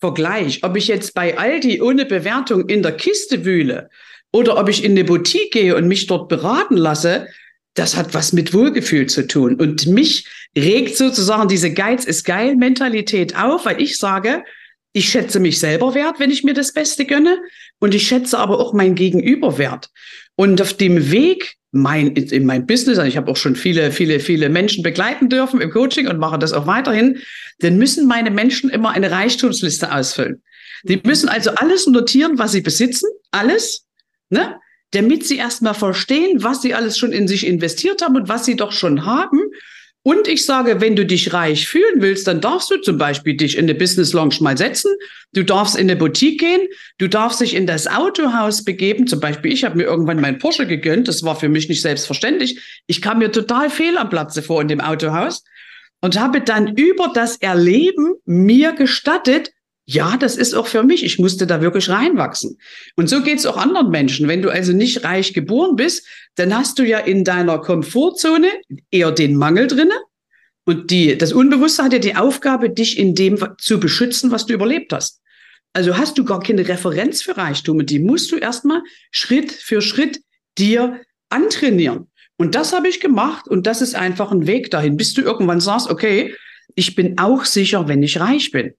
Vergleich, 0.00 0.62
ob 0.62 0.76
ich 0.76 0.88
jetzt 0.88 1.14
bei 1.14 1.36
Aldi 1.38 1.80
ohne 1.82 2.04
Bewertung 2.04 2.68
in 2.68 2.82
der 2.82 2.92
Kiste 2.92 3.44
wühle 3.44 3.90
oder 4.32 4.58
ob 4.58 4.68
ich 4.68 4.84
in 4.84 4.92
eine 4.92 5.04
Boutique 5.04 5.52
gehe 5.52 5.76
und 5.76 5.86
mich 5.86 6.06
dort 6.06 6.28
beraten 6.28 6.76
lasse, 6.76 7.28
das 7.74 7.96
hat 7.96 8.14
was 8.14 8.32
mit 8.32 8.54
Wohlgefühl 8.54 9.06
zu 9.06 9.26
tun. 9.26 9.56
Und 9.56 9.86
mich 9.86 10.26
regt 10.56 10.96
sozusagen 10.96 11.48
diese 11.48 11.72
Geiz 11.72 12.04
ist 12.04 12.24
geil 12.24 12.56
Mentalität 12.56 13.36
auf, 13.36 13.66
weil 13.66 13.80
ich 13.80 13.98
sage, 13.98 14.44
ich 14.92 15.08
schätze 15.08 15.40
mich 15.40 15.58
selber 15.58 15.94
wert, 15.94 16.20
wenn 16.20 16.30
ich 16.30 16.44
mir 16.44 16.54
das 16.54 16.72
Beste 16.72 17.04
gönne. 17.04 17.38
Und 17.80 17.94
ich 17.94 18.06
schätze 18.06 18.38
aber 18.38 18.60
auch 18.60 18.72
mein 18.72 18.94
Gegenüber 18.94 19.58
wert. 19.58 19.90
Und 20.36 20.62
auf 20.62 20.74
dem 20.74 21.10
Weg 21.10 21.56
mein, 21.74 22.14
in 22.14 22.46
mein 22.46 22.66
Business, 22.66 22.98
also 22.98 23.08
ich 23.08 23.16
habe 23.16 23.30
auch 23.30 23.36
schon 23.36 23.56
viele, 23.56 23.90
viele, 23.90 24.20
viele 24.20 24.48
Menschen 24.48 24.82
begleiten 24.82 25.28
dürfen 25.28 25.60
im 25.60 25.70
Coaching 25.70 26.06
und 26.06 26.18
mache 26.18 26.38
das 26.38 26.52
auch 26.52 26.66
weiterhin, 26.66 27.18
dann 27.58 27.78
müssen 27.78 28.06
meine 28.06 28.30
Menschen 28.30 28.70
immer 28.70 28.92
eine 28.92 29.10
Reichtumsliste 29.10 29.92
ausfüllen. 29.92 30.42
Die 30.84 31.00
müssen 31.04 31.28
also 31.28 31.50
alles 31.50 31.86
notieren, 31.86 32.38
was 32.38 32.52
sie 32.52 32.60
besitzen, 32.60 33.08
alles, 33.30 33.86
ne? 34.30 34.58
damit 34.92 35.26
sie 35.26 35.36
erstmal 35.36 35.74
verstehen, 35.74 36.42
was 36.42 36.62
sie 36.62 36.74
alles 36.74 36.96
schon 36.96 37.12
in 37.12 37.26
sich 37.26 37.46
investiert 37.46 38.02
haben 38.02 38.16
und 38.16 38.28
was 38.28 38.44
sie 38.44 38.54
doch 38.54 38.72
schon 38.72 39.04
haben 39.04 39.40
und 40.06 40.28
ich 40.28 40.44
sage, 40.44 40.82
wenn 40.82 40.96
du 40.96 41.06
dich 41.06 41.32
reich 41.32 41.66
fühlen 41.66 42.02
willst, 42.02 42.26
dann 42.26 42.42
darfst 42.42 42.70
du 42.70 42.76
zum 42.76 42.98
Beispiel 42.98 43.38
dich 43.38 43.56
in 43.56 43.64
eine 43.64 43.74
Business 43.74 44.12
Lounge 44.12 44.36
mal 44.40 44.56
setzen. 44.58 44.92
Du 45.32 45.42
darfst 45.42 45.76
in 45.76 45.88
eine 45.90 45.96
Boutique 45.96 46.38
gehen. 46.38 46.68
Du 46.98 47.08
darfst 47.08 47.40
dich 47.40 47.54
in 47.54 47.66
das 47.66 47.86
Autohaus 47.86 48.64
begeben. 48.64 49.06
Zum 49.06 49.18
Beispiel, 49.18 49.50
ich 49.54 49.64
habe 49.64 49.78
mir 49.78 49.84
irgendwann 49.84 50.20
meinen 50.20 50.38
Porsche 50.38 50.66
gegönnt. 50.66 51.08
Das 51.08 51.22
war 51.22 51.36
für 51.36 51.48
mich 51.48 51.70
nicht 51.70 51.80
selbstverständlich. 51.80 52.82
Ich 52.86 53.00
kam 53.00 53.18
mir 53.18 53.32
total 53.32 53.70
fehl 53.70 53.96
am 53.96 54.10
Platze 54.10 54.42
vor 54.42 54.60
in 54.60 54.68
dem 54.68 54.82
Autohaus 54.82 55.42
und 56.02 56.20
habe 56.20 56.42
dann 56.42 56.76
über 56.76 57.10
das 57.14 57.38
Erleben 57.38 58.16
mir 58.26 58.72
gestattet, 58.72 59.52
ja, 59.86 60.16
das 60.16 60.36
ist 60.36 60.54
auch 60.54 60.66
für 60.66 60.82
mich. 60.82 61.04
Ich 61.04 61.18
musste 61.18 61.46
da 61.46 61.60
wirklich 61.60 61.90
reinwachsen. 61.90 62.58
Und 62.96 63.08
so 63.08 63.22
geht 63.22 63.38
es 63.38 63.46
auch 63.46 63.58
anderen 63.58 63.90
Menschen. 63.90 64.28
Wenn 64.28 64.40
du 64.40 64.48
also 64.48 64.72
nicht 64.72 65.04
reich 65.04 65.34
geboren 65.34 65.76
bist, 65.76 66.06
dann 66.36 66.56
hast 66.56 66.78
du 66.78 66.84
ja 66.84 66.98
in 66.98 67.22
deiner 67.22 67.58
Komfortzone 67.58 68.48
eher 68.90 69.12
den 69.12 69.36
Mangel 69.36 69.66
drinne. 69.66 69.94
Und 70.64 70.90
die, 70.90 71.18
das 71.18 71.34
Unbewusste 71.34 71.82
hat 71.82 71.92
ja 71.92 71.98
die 71.98 72.16
Aufgabe, 72.16 72.70
dich 72.70 72.98
in 72.98 73.14
dem 73.14 73.38
zu 73.58 73.78
beschützen, 73.78 74.30
was 74.30 74.46
du 74.46 74.54
überlebt 74.54 74.92
hast. 74.94 75.20
Also 75.74 75.98
hast 75.98 76.16
du 76.16 76.24
gar 76.24 76.40
keine 76.40 76.66
Referenz 76.66 77.20
für 77.20 77.36
Reichtum 77.36 77.78
und 77.78 77.90
die 77.90 77.98
musst 77.98 78.32
du 78.32 78.36
erstmal 78.36 78.82
Schritt 79.10 79.52
für 79.52 79.82
Schritt 79.82 80.20
dir 80.56 81.00
antrainieren. 81.28 82.10
Und 82.36 82.54
das 82.54 82.72
habe 82.72 82.88
ich 82.88 83.00
gemacht 83.00 83.48
und 83.48 83.66
das 83.66 83.82
ist 83.82 83.94
einfach 83.94 84.32
ein 84.32 84.46
Weg 84.46 84.70
dahin, 84.70 84.96
bis 84.96 85.12
du 85.12 85.20
irgendwann 85.20 85.60
sagst, 85.60 85.90
okay, 85.90 86.34
ich 86.74 86.94
bin 86.94 87.18
auch 87.18 87.44
sicher, 87.44 87.86
wenn 87.86 88.02
ich 88.02 88.18
reich 88.18 88.50
bin. 88.50 88.74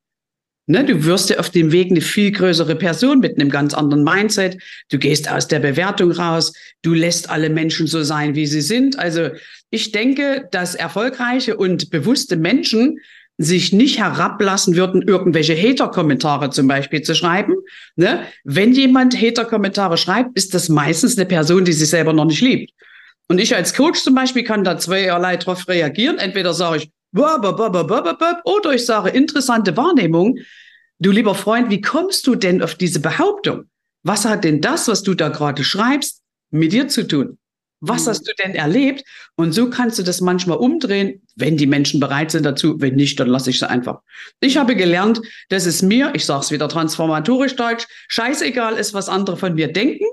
Ne, 0.67 0.83
du 0.83 1.03
wirst 1.05 1.29
ja 1.29 1.37
auf 1.37 1.51
dem 1.51 1.71
Weg 1.71 1.91
eine 1.91 2.01
viel 2.01 2.31
größere 2.31 2.75
Person 2.75 3.19
mit 3.19 3.39
einem 3.39 3.51
ganz 3.51 3.75
anderen 3.75 4.03
Mindset. 4.03 4.57
Du 4.89 4.97
gehst 4.97 5.29
aus 5.31 5.47
der 5.47 5.59
Bewertung 5.59 6.11
raus. 6.11 6.53
Du 6.81 6.95
lässt 6.95 7.29
alle 7.29 7.51
Menschen 7.51 7.85
so 7.85 8.01
sein, 8.01 8.33
wie 8.33 8.47
sie 8.47 8.61
sind. 8.61 8.97
Also 8.97 9.29
ich 9.69 9.91
denke, 9.91 10.47
dass 10.51 10.73
erfolgreiche 10.73 11.55
und 11.55 11.91
bewusste 11.91 12.35
Menschen 12.35 12.99
sich 13.37 13.73
nicht 13.73 13.99
herablassen 13.99 14.75
würden, 14.75 15.01
irgendwelche 15.01 15.55
Hater-Kommentare 15.55 16.49
zum 16.49 16.67
Beispiel 16.67 17.01
zu 17.01 17.13
schreiben. 17.13 17.53
Ne? 17.95 18.21
Wenn 18.43 18.73
jemand 18.73 19.21
Hater-Kommentare 19.21 19.97
schreibt, 19.97 20.35
ist 20.37 20.53
das 20.53 20.69
meistens 20.69 21.17
eine 21.17 21.27
Person, 21.27 21.65
die 21.65 21.73
sich 21.73 21.89
selber 21.89 22.13
noch 22.13 22.25
nicht 22.25 22.41
liebt. 22.41 22.71
Und 23.27 23.39
ich 23.39 23.55
als 23.55 23.73
Coach 23.73 24.01
zum 24.01 24.15
Beispiel 24.15 24.43
kann 24.43 24.63
da 24.63 24.77
zweierlei 24.77 25.37
drauf 25.37 25.67
reagieren. 25.67 26.17
Entweder 26.17 26.53
sage 26.53 26.77
ich, 26.77 26.91
oder 27.15 28.71
ich 28.73 28.85
sage, 28.85 29.09
interessante 29.09 29.77
Wahrnehmung. 29.77 30.37
Du 30.99 31.11
lieber 31.11 31.35
Freund, 31.35 31.69
wie 31.69 31.81
kommst 31.81 32.27
du 32.27 32.35
denn 32.35 32.61
auf 32.61 32.75
diese 32.75 32.99
Behauptung? 32.99 33.65
Was 34.03 34.25
hat 34.25 34.43
denn 34.43 34.61
das, 34.61 34.87
was 34.87 35.03
du 35.03 35.13
da 35.13 35.29
gerade 35.29 35.63
schreibst, 35.63 36.21
mit 36.51 36.71
dir 36.73 36.87
zu 36.87 37.07
tun? 37.07 37.37
Was 37.81 38.05
mhm. 38.05 38.09
hast 38.09 38.27
du 38.27 38.31
denn 38.43 38.55
erlebt? 38.55 39.03
Und 39.35 39.53
so 39.53 39.69
kannst 39.69 39.99
du 39.99 40.03
das 40.03 40.21
manchmal 40.21 40.57
umdrehen, 40.57 41.21
wenn 41.35 41.57
die 41.57 41.67
Menschen 41.67 41.99
bereit 41.99 42.31
sind 42.31 42.45
dazu. 42.45 42.79
Wenn 42.79 42.95
nicht, 42.95 43.19
dann 43.19 43.27
lasse 43.27 43.49
ich 43.49 43.59
sie 43.59 43.69
einfach. 43.69 44.01
Ich 44.39 44.57
habe 44.57 44.75
gelernt, 44.75 45.21
dass 45.49 45.65
es 45.65 45.81
mir, 45.81 46.11
ich 46.15 46.25
sage 46.25 46.41
es 46.41 46.51
wieder 46.51 46.69
transformatorisch 46.69 47.55
deutsch, 47.55 47.85
scheißegal 48.07 48.75
ist, 48.75 48.93
was 48.93 49.09
andere 49.09 49.37
von 49.37 49.55
mir 49.55 49.71
denken. 49.71 50.05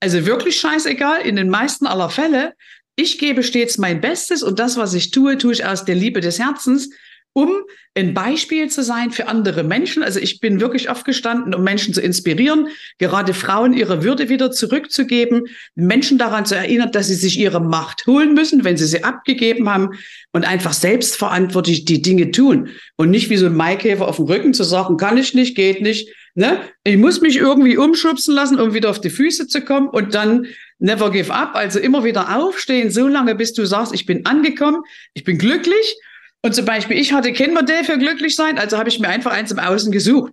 Also 0.00 0.26
wirklich 0.26 0.58
scheißegal 0.58 1.20
in 1.22 1.36
den 1.36 1.48
meisten 1.48 1.86
aller 1.86 2.10
Fälle 2.10 2.54
ich 2.96 3.18
gebe 3.18 3.42
stets 3.42 3.78
mein 3.78 4.00
Bestes 4.00 4.42
und 4.42 4.58
das, 4.58 4.76
was 4.76 4.94
ich 4.94 5.10
tue, 5.10 5.38
tue 5.38 5.52
ich 5.52 5.64
aus 5.64 5.84
der 5.84 5.94
Liebe 5.94 6.20
des 6.20 6.38
Herzens, 6.38 6.90
um 7.34 7.50
ein 7.94 8.12
Beispiel 8.12 8.68
zu 8.68 8.82
sein 8.82 9.10
für 9.10 9.26
andere 9.26 9.64
Menschen. 9.64 10.02
Also 10.02 10.20
ich 10.20 10.40
bin 10.40 10.60
wirklich 10.60 10.90
aufgestanden, 10.90 11.54
um 11.54 11.64
Menschen 11.64 11.94
zu 11.94 12.00
inspirieren, 12.02 12.68
gerade 12.98 13.32
Frauen 13.32 13.72
ihre 13.72 14.02
Würde 14.02 14.28
wieder 14.28 14.50
zurückzugeben, 14.50 15.46
Menschen 15.74 16.18
daran 16.18 16.44
zu 16.44 16.54
erinnern, 16.54 16.92
dass 16.92 17.06
sie 17.06 17.14
sich 17.14 17.38
ihre 17.38 17.60
Macht 17.60 18.06
holen 18.06 18.34
müssen, 18.34 18.64
wenn 18.64 18.76
sie 18.76 18.86
sie 18.86 19.04
abgegeben 19.04 19.68
haben 19.70 19.98
und 20.32 20.46
einfach 20.46 20.74
selbstverantwortlich 20.74 21.86
die 21.86 22.02
Dinge 22.02 22.30
tun 22.30 22.68
und 22.96 23.10
nicht 23.10 23.30
wie 23.30 23.38
so 23.38 23.46
ein 23.46 23.56
Maikäfer 23.56 24.06
auf 24.06 24.16
dem 24.16 24.26
Rücken 24.26 24.52
zu 24.52 24.64
sagen, 24.64 24.98
kann 24.98 25.16
ich 25.16 25.32
nicht, 25.32 25.54
geht 25.54 25.80
nicht, 25.80 26.10
Ne? 26.34 26.60
Ich 26.82 26.96
muss 26.96 27.20
mich 27.20 27.36
irgendwie 27.36 27.76
umschubsen 27.76 28.34
lassen, 28.34 28.58
um 28.58 28.72
wieder 28.72 28.88
auf 28.88 29.00
die 29.00 29.10
Füße 29.10 29.48
zu 29.48 29.60
kommen 29.60 29.88
und 29.88 30.14
dann 30.14 30.46
never 30.82 31.10
give 31.10 31.32
up, 31.32 31.54
also 31.54 31.78
immer 31.78 32.04
wieder 32.04 32.36
aufstehen, 32.36 32.90
so 32.90 33.06
lange, 33.08 33.34
bis 33.34 33.52
du 33.52 33.64
sagst, 33.64 33.94
ich 33.94 34.04
bin 34.04 34.26
angekommen, 34.26 34.82
ich 35.14 35.24
bin 35.24 35.38
glücklich. 35.38 35.96
Und 36.42 36.54
zum 36.54 36.64
Beispiel, 36.64 36.98
ich 36.98 37.12
hatte 37.12 37.32
kein 37.32 37.54
Modell 37.54 37.84
für 37.84 37.98
glücklich 37.98 38.34
sein, 38.34 38.58
also 38.58 38.76
habe 38.76 38.88
ich 38.88 38.98
mir 38.98 39.08
einfach 39.08 39.32
eins 39.32 39.52
im 39.52 39.60
Außen 39.60 39.92
gesucht. 39.92 40.32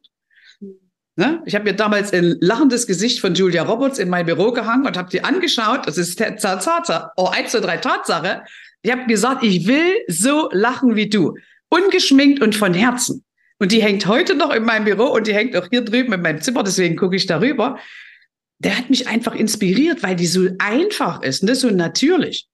Ne? 1.16 1.44
Ich 1.46 1.54
habe 1.54 1.66
mir 1.66 1.76
damals 1.76 2.12
ein 2.14 2.38
lachendes 2.40 2.88
Gesicht 2.88 3.20
von 3.20 3.36
Julia 3.36 3.64
Roberts 3.64 4.00
in 4.00 4.10
mein 4.10 4.26
Büro 4.26 4.52
gehangen 4.52 4.88
und 4.88 4.98
habe 4.98 5.10
die 5.10 5.24
angeschaut. 5.24 5.86
Das 5.86 5.98
ist 5.98 6.18
Tatsache, 6.18 7.12
oh, 7.16 7.28
eins, 7.28 7.52
zwei, 7.52 7.60
drei 7.60 7.78
Tatsache. 7.78 8.44
Ich 8.82 8.92
habe 8.92 9.06
gesagt, 9.06 9.44
ich 9.44 9.68
will 9.68 9.92
so 10.08 10.50
lachen 10.52 10.96
wie 10.96 11.10
du. 11.10 11.36
Ungeschminkt 11.70 12.42
und 12.42 12.56
von 12.56 12.74
Herzen. 12.74 13.24
Und 13.60 13.72
die 13.72 13.84
hängt 13.84 14.08
heute 14.08 14.34
noch 14.34 14.52
in 14.52 14.64
meinem 14.64 14.86
Büro 14.86 15.08
und 15.08 15.28
die 15.28 15.34
hängt 15.34 15.56
auch 15.56 15.68
hier 15.70 15.82
drüben 15.82 16.14
in 16.14 16.22
meinem 16.22 16.42
Zimmer, 16.42 16.64
deswegen 16.64 16.96
gucke 16.96 17.18
ich 17.18 17.28
darüber. 17.28 17.78
Der 18.60 18.78
hat 18.78 18.90
mich 18.90 19.08
einfach 19.08 19.36
inspiriert, 19.36 20.04
weil 20.04 20.16
die 20.16 20.28
so 20.28 20.50
einfach 20.60 21.22
ist, 21.22 21.44
ne? 21.44 21.56
so 21.56 21.70
natürlich. 21.70 22.48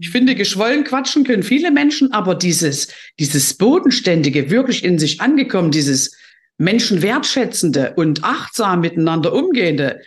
Ich 0.00 0.10
finde, 0.10 0.34
geschwollen 0.34 0.84
quatschen 0.84 1.24
können 1.24 1.42
viele 1.42 1.70
Menschen, 1.70 2.12
aber 2.12 2.34
dieses, 2.34 2.88
dieses 3.20 3.54
Bodenständige, 3.54 4.50
wirklich 4.50 4.84
in 4.84 4.98
sich 4.98 5.20
angekommen, 5.20 5.70
dieses 5.70 6.16
Menschen 6.58 7.02
wertschätzende 7.02 7.94
und 7.96 8.24
achtsam 8.24 8.80
miteinander 8.80 9.32
umgehende, 9.32 10.00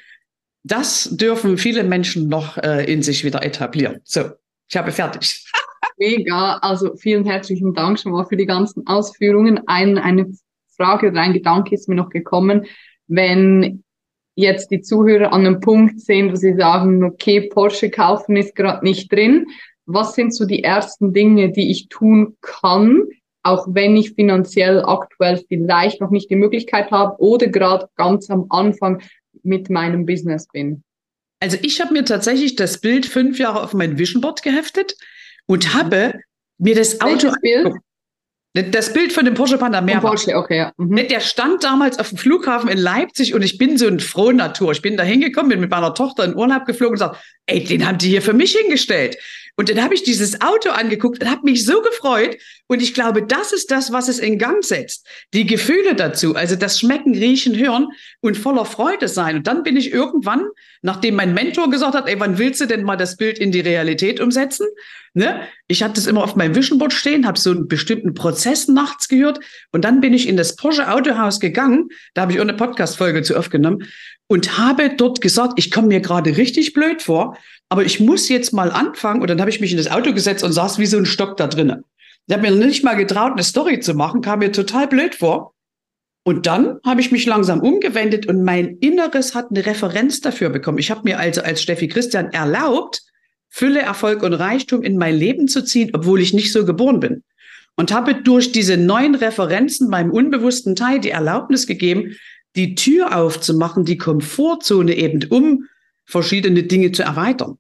das 0.64 1.10
dürfen 1.12 1.58
viele 1.58 1.84
Menschen 1.84 2.28
noch 2.28 2.58
äh, 2.58 2.92
in 2.92 3.02
sich 3.02 3.24
wieder 3.24 3.44
etablieren. 3.44 4.02
So, 4.04 4.32
ich 4.70 4.76
habe 4.76 4.92
fertig. 4.92 5.46
Mega, 5.98 6.58
also 6.58 6.96
vielen 6.96 7.26
herzlichen 7.26 7.74
Dank 7.74 8.00
schon 8.00 8.12
mal 8.12 8.26
für 8.26 8.38
die 8.38 8.46
ganzen 8.46 8.86
Ausführungen. 8.86 9.62
Ein, 9.68 9.98
eine 9.98 10.32
Frage 10.76 11.08
oder 11.10 11.22
ein 11.22 11.34
Gedanke 11.34 11.74
ist 11.74 11.88
mir 11.88 11.96
noch 11.96 12.10
gekommen, 12.10 12.66
wenn 13.08 13.84
jetzt 14.38 14.70
die 14.70 14.82
Zuhörer 14.82 15.34
an 15.34 15.46
einem 15.46 15.60
Punkt 15.60 16.00
sehen, 16.00 16.32
wo 16.32 16.36
sie 16.36 16.54
sagen, 16.54 17.04
okay, 17.04 17.50
Porsche 17.50 17.90
kaufen 17.90 18.38
ist 18.38 18.56
gerade 18.56 18.86
nicht 18.86 19.12
drin. 19.12 19.48
Was 19.88 20.14
sind 20.14 20.34
so 20.34 20.46
die 20.46 20.64
ersten 20.64 21.12
Dinge, 21.12 21.52
die 21.52 21.72
ich 21.72 21.90
tun 21.90 22.38
kann, 22.42 23.04
auch 23.42 23.68
wenn 23.70 23.98
ich 23.98 24.14
finanziell 24.14 24.84
aktuell 24.86 25.44
vielleicht 25.48 26.02
noch 26.02 26.12
nicht 26.12 26.30
die 26.30 26.36
Möglichkeit 26.36 26.92
habe 26.92 27.20
oder 27.20 27.48
gerade 27.48 27.90
ganz 27.96 28.30
am 28.30 28.46
Anfang 28.50 29.02
mit 29.42 29.72
meinem 29.72 30.06
Business 30.06 30.48
bin? 30.48 30.84
Also 31.40 31.58
ich 31.64 31.82
habe 31.82 31.94
mir 31.94 32.06
tatsächlich 32.06 32.56
das 32.56 32.80
Bild 32.80 33.08
fünf 33.08 33.40
Jahre 33.40 33.64
auf 33.64 33.74
mein 33.74 33.98
Vision 33.98 34.22
Board 34.22 34.44
geheftet 34.44 34.96
und 35.48 35.74
habe 35.74 36.14
mir 36.60 36.76
das 36.76 37.02
Auto 37.02 37.32
Bild? 37.42 37.74
Das 38.64 38.94
Bild 38.94 39.14
von 39.14 39.26
dem 39.26 39.34
Porsche 39.34 39.58
Panamera. 39.58 40.00
Porsche, 40.00 40.36
okay, 40.36 40.58
ja. 40.58 40.72
Mhm. 40.78 41.08
Der 41.08 41.20
stand 41.20 41.64
damals 41.64 42.00
auf 42.00 42.10
dem 42.10 42.18
Flughafen 42.18 42.70
in 42.70 42.78
Leipzig 42.78 43.34
und 43.34 43.42
ich 43.42 43.58
bin 43.58 43.78
so 43.78 43.88
ein 43.88 44.00
frohe 44.00 44.34
Natur. 44.34 44.72
Ich 44.72 44.82
bin 44.82 44.98
da 44.98 45.04
hingekommen, 45.04 45.50
bin 45.50 45.60
mit 45.60 45.70
meiner 45.70 45.94
Tochter 45.94 46.26
in 46.26 46.36
Urlaub 46.36 46.66
geflogen 46.66 46.94
und 46.94 47.00
gesagt, 47.00 47.18
ey, 47.46 47.64
den 47.64 47.88
haben 47.88 47.98
die 47.98 48.10
hier 48.10 48.22
für 48.22 48.34
mich 48.34 48.56
hingestellt. 48.56 49.18
Und 49.60 49.70
dann 49.70 49.84
habe 49.84 49.96
ich 49.96 50.04
dieses 50.04 50.40
Auto 50.42 50.70
angeguckt 50.70 51.22
und 51.22 51.30
habe 51.30 51.42
mich 51.44 51.66
so 51.66 51.82
gefreut. 51.82 52.38
Und 52.68 52.82
ich 52.82 52.94
glaube, 52.94 53.24
das 53.24 53.54
ist 53.54 53.72
das, 53.72 53.92
was 53.92 54.08
es 54.08 54.20
in 54.20 54.38
Gang 54.38 54.64
setzt. 54.64 55.08
Die 55.34 55.48
Gefühle 55.48 55.96
dazu, 55.96 56.36
also 56.36 56.56
das 56.56 56.80
Schmecken, 56.80 57.16
Riechen, 57.16 57.58
Hören 57.58 57.88
und 58.22 58.38
voller 58.38 58.66
Freude 58.66 59.08
sein. 59.08 59.38
Und 59.38 59.48
dann 59.48 59.64
bin 59.64 59.76
ich 59.76 59.92
irgendwann, 59.92 60.46
nachdem 60.84 61.16
mein 61.16 61.34
Mentor 61.34 61.72
gesagt 61.72 61.96
hat, 61.96 62.08
ey, 62.08 62.20
wann 62.20 62.38
willst 62.38 62.62
du 62.62 62.68
denn 62.68 62.84
mal 62.84 62.98
das 62.98 63.18
Bild 63.18 63.40
in 63.40 63.52
die 63.52 63.62
Realität 63.62 64.20
umsetzen? 64.20 64.68
Ne? 65.16 65.42
Ich 65.68 65.82
hatte 65.82 65.96
das 65.96 66.06
immer 66.06 66.24
auf 66.24 66.36
meinem 66.36 66.54
Vision 66.54 66.78
Board 66.78 66.94
stehen, 66.94 67.26
habe 67.26 67.40
so 67.40 67.50
einen 67.50 67.68
bestimmten 67.68 68.14
Prozess 68.14 68.68
nachts 68.68 69.08
gehört. 69.08 69.40
Und 69.72 69.84
dann 69.84 70.02
bin 70.02 70.14
ich 70.14 70.28
in 70.28 70.38
das 70.38 70.56
Porsche 70.56 70.92
Autohaus 70.92 71.40
gegangen. 71.40 71.90
Da 72.14 72.22
habe 72.22 72.34
ich 72.34 72.38
auch 72.38 72.44
eine 72.44 72.54
Podcast-Folge 72.54 73.24
zu 73.24 73.36
aufgenommen 73.36 73.88
und 74.28 74.58
habe 74.58 74.96
dort 74.96 75.22
gesagt, 75.22 75.54
ich 75.58 75.72
komme 75.72 75.88
mir 75.88 76.02
gerade 76.02 76.38
richtig 76.38 76.74
blöd 76.74 77.02
vor 77.02 77.38
aber 77.70 77.84
ich 77.84 78.00
muss 78.00 78.30
jetzt 78.30 78.54
mal 78.54 78.72
anfangen. 78.72 79.22
Und 79.22 79.30
dann 79.30 79.40
habe 79.40 79.50
ich 79.50 79.60
mich 79.60 79.72
in 79.72 79.78
das 79.78 79.92
Auto 79.92 80.14
gesetzt 80.14 80.44
und 80.44 80.54
saß 80.54 80.80
wie 80.80 80.86
so 80.86 80.98
ein 80.98 81.06
Stock 81.06 81.38
da 81.38 81.48
drinnen. 81.48 81.84
Ich 82.28 82.34
habe 82.34 82.50
mir 82.50 82.56
nicht 82.56 82.84
mal 82.84 82.96
getraut, 82.96 83.34
eine 83.34 83.44
Story 83.44 83.80
zu 83.80 83.94
machen, 83.94 84.22
kam 84.22 84.40
mir 84.40 84.52
total 84.52 84.88
blöd 84.88 85.16
vor. 85.16 85.54
Und 86.24 86.46
dann 86.46 86.80
habe 86.86 87.00
ich 87.00 87.12
mich 87.12 87.26
langsam 87.26 87.62
umgewendet 87.62 88.26
und 88.26 88.44
mein 88.44 88.78
Inneres 88.80 89.34
hat 89.34 89.50
eine 89.50 89.66
Referenz 89.66 90.20
dafür 90.20 90.50
bekommen. 90.50 90.78
Ich 90.78 90.92
habe 90.92 91.02
mir 91.06 91.20
also 91.20 91.42
als 91.42 91.62
Steffi 91.62 91.88
Christian 91.88 92.34
erlaubt, 92.34 93.02
Fülle, 93.50 93.80
Erfolg 93.80 94.24
und 94.24 94.34
Reichtum 94.34 94.84
in 94.84 94.98
mein 94.98 95.16
Leben 95.16 95.48
zu 95.48 95.64
ziehen, 95.64 95.92
obwohl 95.94 96.20
ich 96.20 96.34
nicht 96.34 96.52
so 96.52 96.66
geboren 96.66 97.00
bin. 97.00 97.24
Und 97.78 97.94
habe 97.94 98.16
durch 98.16 98.52
diese 98.52 98.76
neuen 98.76 99.16
Referenzen 99.16 99.90
meinem 99.90 100.12
unbewussten 100.12 100.76
Teil 100.76 101.00
die 101.00 101.12
Erlaubnis 101.12 101.66
gegeben, 101.66 102.18
die 102.58 102.76
Tür 102.76 103.16
aufzumachen, 103.16 103.86
die 103.86 103.98
Komfortzone 103.98 104.96
eben 104.96 105.24
um 105.30 105.66
verschiedene 106.06 106.64
Dinge 106.64 106.92
zu 106.92 107.04
erweitern. 107.04 107.58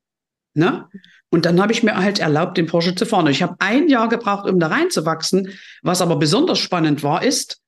Ne? 0.53 0.89
Und 1.29 1.45
dann 1.45 1.61
habe 1.61 1.71
ich 1.71 1.83
mir 1.83 1.95
halt 1.95 2.19
erlaubt, 2.19 2.57
den 2.57 2.65
Porsche 2.65 2.95
zu 2.95 3.05
fahren. 3.05 3.27
Ich 3.27 3.43
habe 3.43 3.55
ein 3.59 3.89
Jahr 3.89 4.09
gebraucht, 4.09 4.49
um 4.49 4.59
da 4.59 4.67
reinzuwachsen. 4.67 5.53
Was 5.83 6.01
aber 6.01 6.15
besonders 6.17 6.59
spannend 6.59 7.03
war, 7.03 7.23
ist, 7.23 7.61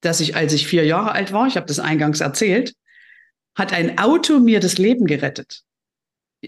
dass 0.00 0.20
ich, 0.20 0.36
als 0.36 0.52
ich 0.52 0.66
vier 0.66 0.86
Jahre 0.86 1.12
alt 1.12 1.32
war, 1.32 1.46
ich 1.46 1.56
habe 1.56 1.66
das 1.66 1.80
eingangs 1.80 2.20
erzählt, 2.20 2.74
hat 3.54 3.72
ein 3.72 3.98
Auto 3.98 4.38
mir 4.38 4.60
das 4.60 4.78
Leben 4.78 5.06
gerettet. 5.06 5.62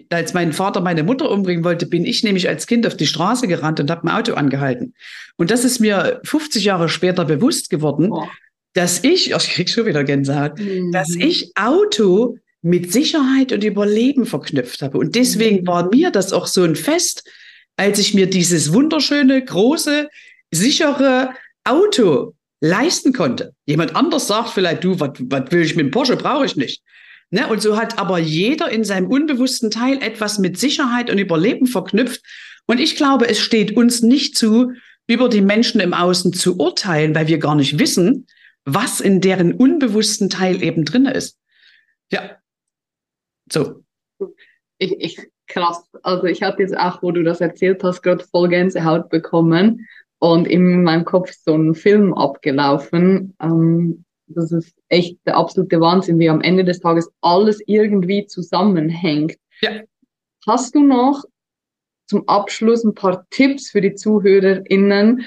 Als 0.09 0.33
mein 0.33 0.55
Vater 0.55 0.81
meine 0.81 1.03
Mutter 1.03 1.31
umbringen 1.31 1.65
wollte, 1.65 1.85
bin 1.85 2.07
ich 2.07 2.23
nämlich 2.23 2.49
als 2.49 2.67
Kind 2.67 2.87
auf 2.87 2.97
die 2.97 3.07
Straße 3.07 3.47
gerannt 3.47 3.79
und 3.81 3.91
habe 3.91 4.05
ein 4.07 4.17
Auto 4.17 4.35
angehalten. 4.35 4.95
Und 5.37 5.51
das 5.51 5.65
ist 5.65 5.81
mir 5.81 6.21
50 6.25 6.65
Jahre 6.65 6.89
später 6.89 7.27
bewusst 7.27 7.69
geworden, 7.69 8.11
oh. 8.11 8.27
Dass 8.75 9.05
ich, 9.05 9.35
oh, 9.35 9.39
ich 9.39 9.51
krieg 9.51 9.71
schon 9.71 9.87
wieder 9.87 10.05
Gänsehaut, 10.05 10.59
mhm. 10.59 10.93
dass 10.93 11.15
ich 11.15 11.53
Auto 11.57 12.39
mit 12.63 12.93
Sicherheit 12.93 13.53
und 13.53 13.65
Überleben 13.65 14.25
verknüpft 14.25 14.83
habe. 14.83 14.99
Und 14.99 15.15
deswegen 15.15 15.63
mhm. 15.63 15.67
war 15.67 15.89
mir 15.91 16.11
das 16.11 16.33
auch 16.33 16.47
so 16.47 16.63
ein 16.63 16.77
Fest, 16.77 17.29
als 17.77 17.99
ich 17.99 18.15
mir 18.15 18.29
dieses 18.29 18.73
wunderschöne, 18.73 19.45
große, 19.45 20.09
sichere 20.51 21.31
Auto 21.65 22.35
leisten 22.61 23.13
konnte. 23.13 23.55
Jemand 23.67 23.97
anders 23.97 24.29
sagt 24.29 24.51
vielleicht, 24.51 24.85
du, 24.85 24.99
was 25.01 25.11
will 25.51 25.63
ich 25.63 25.75
mit 25.75 25.87
dem 25.87 25.91
Porsche, 25.91 26.17
brauche 26.17 26.47
ich 26.47 26.57
nicht. 26.57 26.83
Ne? 27.31 27.49
Und 27.49 27.61
so 27.61 27.77
hat 27.77 27.99
aber 27.99 28.19
jeder 28.19 28.71
in 28.71 28.85
seinem 28.85 29.09
unbewussten 29.09 29.71
Teil 29.71 30.01
etwas 30.01 30.39
mit 30.39 30.59
Sicherheit 30.59 31.11
und 31.11 31.19
Überleben 31.19 31.67
verknüpft. 31.67 32.23
Und 32.67 32.79
ich 32.79 32.97
glaube, 32.97 33.29
es 33.29 33.41
steht 33.41 33.77
uns 33.77 34.03
nicht 34.03 34.37
zu, 34.37 34.73
über 35.09 35.29
die 35.29 35.41
Menschen 35.41 35.81
im 35.81 35.95
Außen 35.95 36.33
zu 36.33 36.59
urteilen, 36.59 37.15
weil 37.15 37.27
wir 37.27 37.39
gar 37.39 37.57
nicht 37.57 37.79
wissen, 37.79 38.27
was 38.65 39.01
in 39.01 39.21
deren 39.21 39.53
unbewussten 39.53 40.31
Teil 40.31 40.63
eben 40.63 40.85
drin 40.85 41.07
ist. 41.07 41.39
Ja, 42.11 42.37
so. 43.51 43.83
Ich, 44.79 44.93
ich, 44.99 45.31
krass. 45.47 45.85
Also 46.03 46.25
ich 46.25 46.43
hatte 46.43 46.63
jetzt 46.63 46.77
auch, 46.77 47.03
wo 47.03 47.11
du 47.11 47.23
das 47.23 47.41
erzählt 47.41 47.83
hast, 47.83 48.03
gerade 48.03 48.25
voll 48.25 48.49
Gänsehaut 48.49 49.09
bekommen 49.11 49.87
und 50.19 50.47
in 50.47 50.83
meinem 50.83 51.05
Kopf 51.05 51.31
ist 51.31 51.45
so 51.45 51.55
ein 51.55 51.75
Film 51.75 52.15
abgelaufen. 52.15 53.35
Ähm, 53.41 54.05
das 54.27 54.53
ist 54.53 54.75
echt 54.89 55.19
der 55.27 55.37
absolute 55.37 55.81
Wahnsinn, 55.81 56.19
wie 56.19 56.31
am 56.31 56.41
Ende 56.41 56.65
des 56.65 56.81
Tages 56.81 57.11
alles 57.21 57.61
irgendwie 57.67 58.27
zusammenhängt. 58.27 59.37
Ja. 59.61 59.81
Hast 60.47 60.75
du 60.75 60.81
noch 60.81 61.25
zum 62.07 62.29
Abschluss 62.29 62.85
ein 62.85 62.95
paar 62.95 63.27
Tipps 63.31 63.71
für 63.71 63.81
die 63.81 63.95
ZuhörerInnen? 63.95 65.27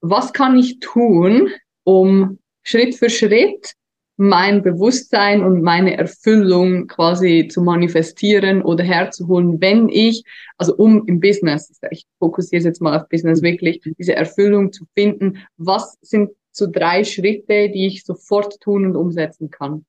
Was 0.00 0.32
kann 0.32 0.58
ich 0.58 0.80
tun, 0.80 1.50
um 1.84 2.38
Schritt 2.62 2.94
für 2.94 3.10
Schritt 3.10 3.74
mein 4.16 4.62
Bewusstsein 4.62 5.42
und 5.42 5.62
meine 5.62 5.96
Erfüllung 5.96 6.86
quasi 6.86 7.48
zu 7.50 7.62
manifestieren 7.62 8.62
oder 8.62 8.84
herzuholen, 8.84 9.60
wenn 9.60 9.88
ich, 9.88 10.22
also 10.58 10.76
um 10.76 11.06
im 11.06 11.18
Business, 11.18 11.72
ich 11.90 12.04
fokussiere 12.18 12.62
jetzt 12.62 12.80
mal 12.80 12.96
auf 12.96 13.08
Business 13.08 13.42
wirklich, 13.42 13.80
diese 13.98 14.14
Erfüllung 14.14 14.72
zu 14.72 14.84
finden, 14.94 15.38
was 15.56 15.96
sind 16.02 16.30
so 16.52 16.68
drei 16.70 17.04
Schritte, 17.04 17.70
die 17.70 17.86
ich 17.86 18.04
sofort 18.04 18.60
tun 18.60 18.84
und 18.84 18.96
umsetzen 18.96 19.50
kann? 19.50 19.84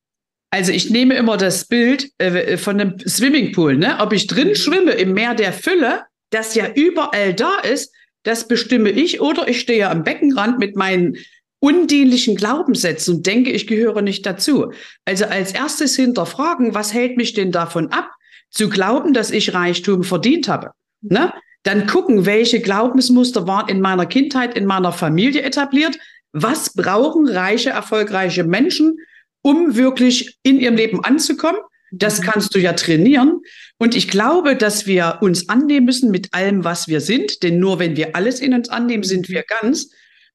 Also 0.51 0.71
ich 0.71 0.89
nehme 0.89 1.15
immer 1.15 1.35
das 1.35 1.65
Bild 1.65 2.11
äh, 2.19 2.57
von 2.57 2.79
einem 2.79 2.99
Swimmingpool, 2.99 3.75
ne? 3.75 3.97
Ob 3.99 4.13
ich 4.13 4.27
drin 4.27 4.49
mhm. 4.49 4.55
schwimme 4.55 4.91
im 4.91 5.13
Meer 5.13 5.35
der 5.35 5.51
Fülle, 5.51 6.03
das 6.29 6.55
ja 6.55 6.71
überall 6.73 7.33
da 7.33 7.59
ist, 7.59 7.93
das 8.23 8.47
bestimme 8.47 8.89
ich 8.89 9.19
oder 9.19 9.47
ich 9.47 9.59
stehe 9.59 9.89
am 9.89 10.03
Beckenrand 10.03 10.59
mit 10.59 10.75
meinen 10.75 11.17
undienlichen 11.63 12.35
Glaubenssätzen 12.35 13.15
und 13.15 13.25
denke, 13.25 13.49
ich 13.51 13.67
gehöre 13.67 14.01
nicht 14.01 14.25
dazu. 14.25 14.73
Also 15.05 15.23
als 15.23 15.53
erstes 15.53 15.95
hinterfragen, 15.95 16.75
was 16.75 16.93
hält 16.93 17.15
mich 17.15 17.31
denn 17.35 17.53
davon 17.53 17.87
ab, 17.87 18.11
zu 18.49 18.67
glauben, 18.67 19.13
dass 19.13 19.31
ich 19.31 19.53
Reichtum 19.53 20.03
verdient 20.03 20.49
habe? 20.49 20.71
Ne? 20.99 21.31
Dann 21.63 21.87
gucken, 21.87 22.25
welche 22.25 22.59
Glaubensmuster 22.59 23.47
waren 23.47 23.69
in 23.69 23.79
meiner 23.79 24.05
Kindheit, 24.05 24.57
in 24.57 24.65
meiner 24.65 24.91
Familie 24.91 25.43
etabliert. 25.43 25.97
Was 26.33 26.73
brauchen 26.73 27.29
reiche, 27.29 27.69
erfolgreiche 27.69 28.43
Menschen, 28.43 28.97
um 29.41 29.77
wirklich 29.77 30.37
in 30.43 30.59
ihrem 30.59 30.75
Leben 30.75 31.01
anzukommen? 31.05 31.61
Das 31.93 32.19
mhm. 32.19 32.23
kannst 32.25 32.53
du 32.55 32.59
ja 32.59 32.73
trainieren. 32.73 33.39
Und 33.77 33.95
ich 33.95 34.09
glaube, 34.09 34.57
dass 34.57 34.85
wir 34.85 35.19
uns 35.21 35.47
annehmen 35.47 35.85
müssen 35.85 36.11
mit 36.11 36.33
allem, 36.33 36.65
was 36.65 36.89
wir 36.89 36.99
sind. 36.99 37.41
Denn 37.41 37.57
nur 37.57 37.79
wenn 37.79 37.95
wir 37.95 38.17
alles 38.17 38.41
in 38.41 38.53
uns 38.53 38.67
annehmen, 38.67 39.03
sind 39.03 39.29
wir 39.29 39.45
ganz. 39.61 39.91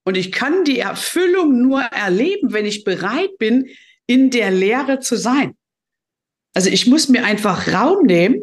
Und 0.08 0.16
ich 0.16 0.32
kann 0.32 0.64
die 0.64 0.78
Erfüllung 0.78 1.60
nur 1.60 1.82
erleben, 1.82 2.54
wenn 2.54 2.64
ich 2.64 2.82
bereit 2.82 3.36
bin, 3.36 3.68
in 4.06 4.30
der 4.30 4.50
Lehre 4.50 5.00
zu 5.00 5.18
sein. 5.18 5.54
Also 6.54 6.70
ich 6.70 6.86
muss 6.86 7.10
mir 7.10 7.26
einfach 7.26 7.68
Raum 7.68 8.06
nehmen, 8.06 8.42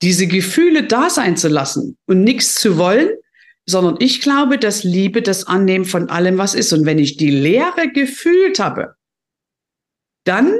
diese 0.00 0.26
Gefühle 0.26 0.84
da 0.84 1.10
sein 1.10 1.36
zu 1.36 1.48
lassen 1.48 1.98
und 2.06 2.24
nichts 2.24 2.54
zu 2.54 2.78
wollen, 2.78 3.10
sondern 3.66 3.96
ich 3.98 4.22
glaube, 4.22 4.56
dass 4.56 4.82
Liebe 4.82 5.20
das 5.20 5.46
Annehmen 5.46 5.84
von 5.84 6.08
allem, 6.08 6.38
was 6.38 6.54
ist. 6.54 6.72
Und 6.72 6.86
wenn 6.86 6.98
ich 6.98 7.18
die 7.18 7.30
Leere 7.30 7.92
gefühlt 7.92 8.58
habe, 8.58 8.94
dann 10.24 10.58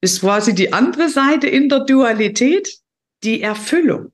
ist 0.00 0.22
quasi 0.22 0.52
die 0.52 0.72
andere 0.72 1.08
Seite 1.10 1.46
in 1.46 1.68
der 1.68 1.84
Dualität 1.84 2.76
die 3.22 3.40
Erfüllung. 3.40 4.12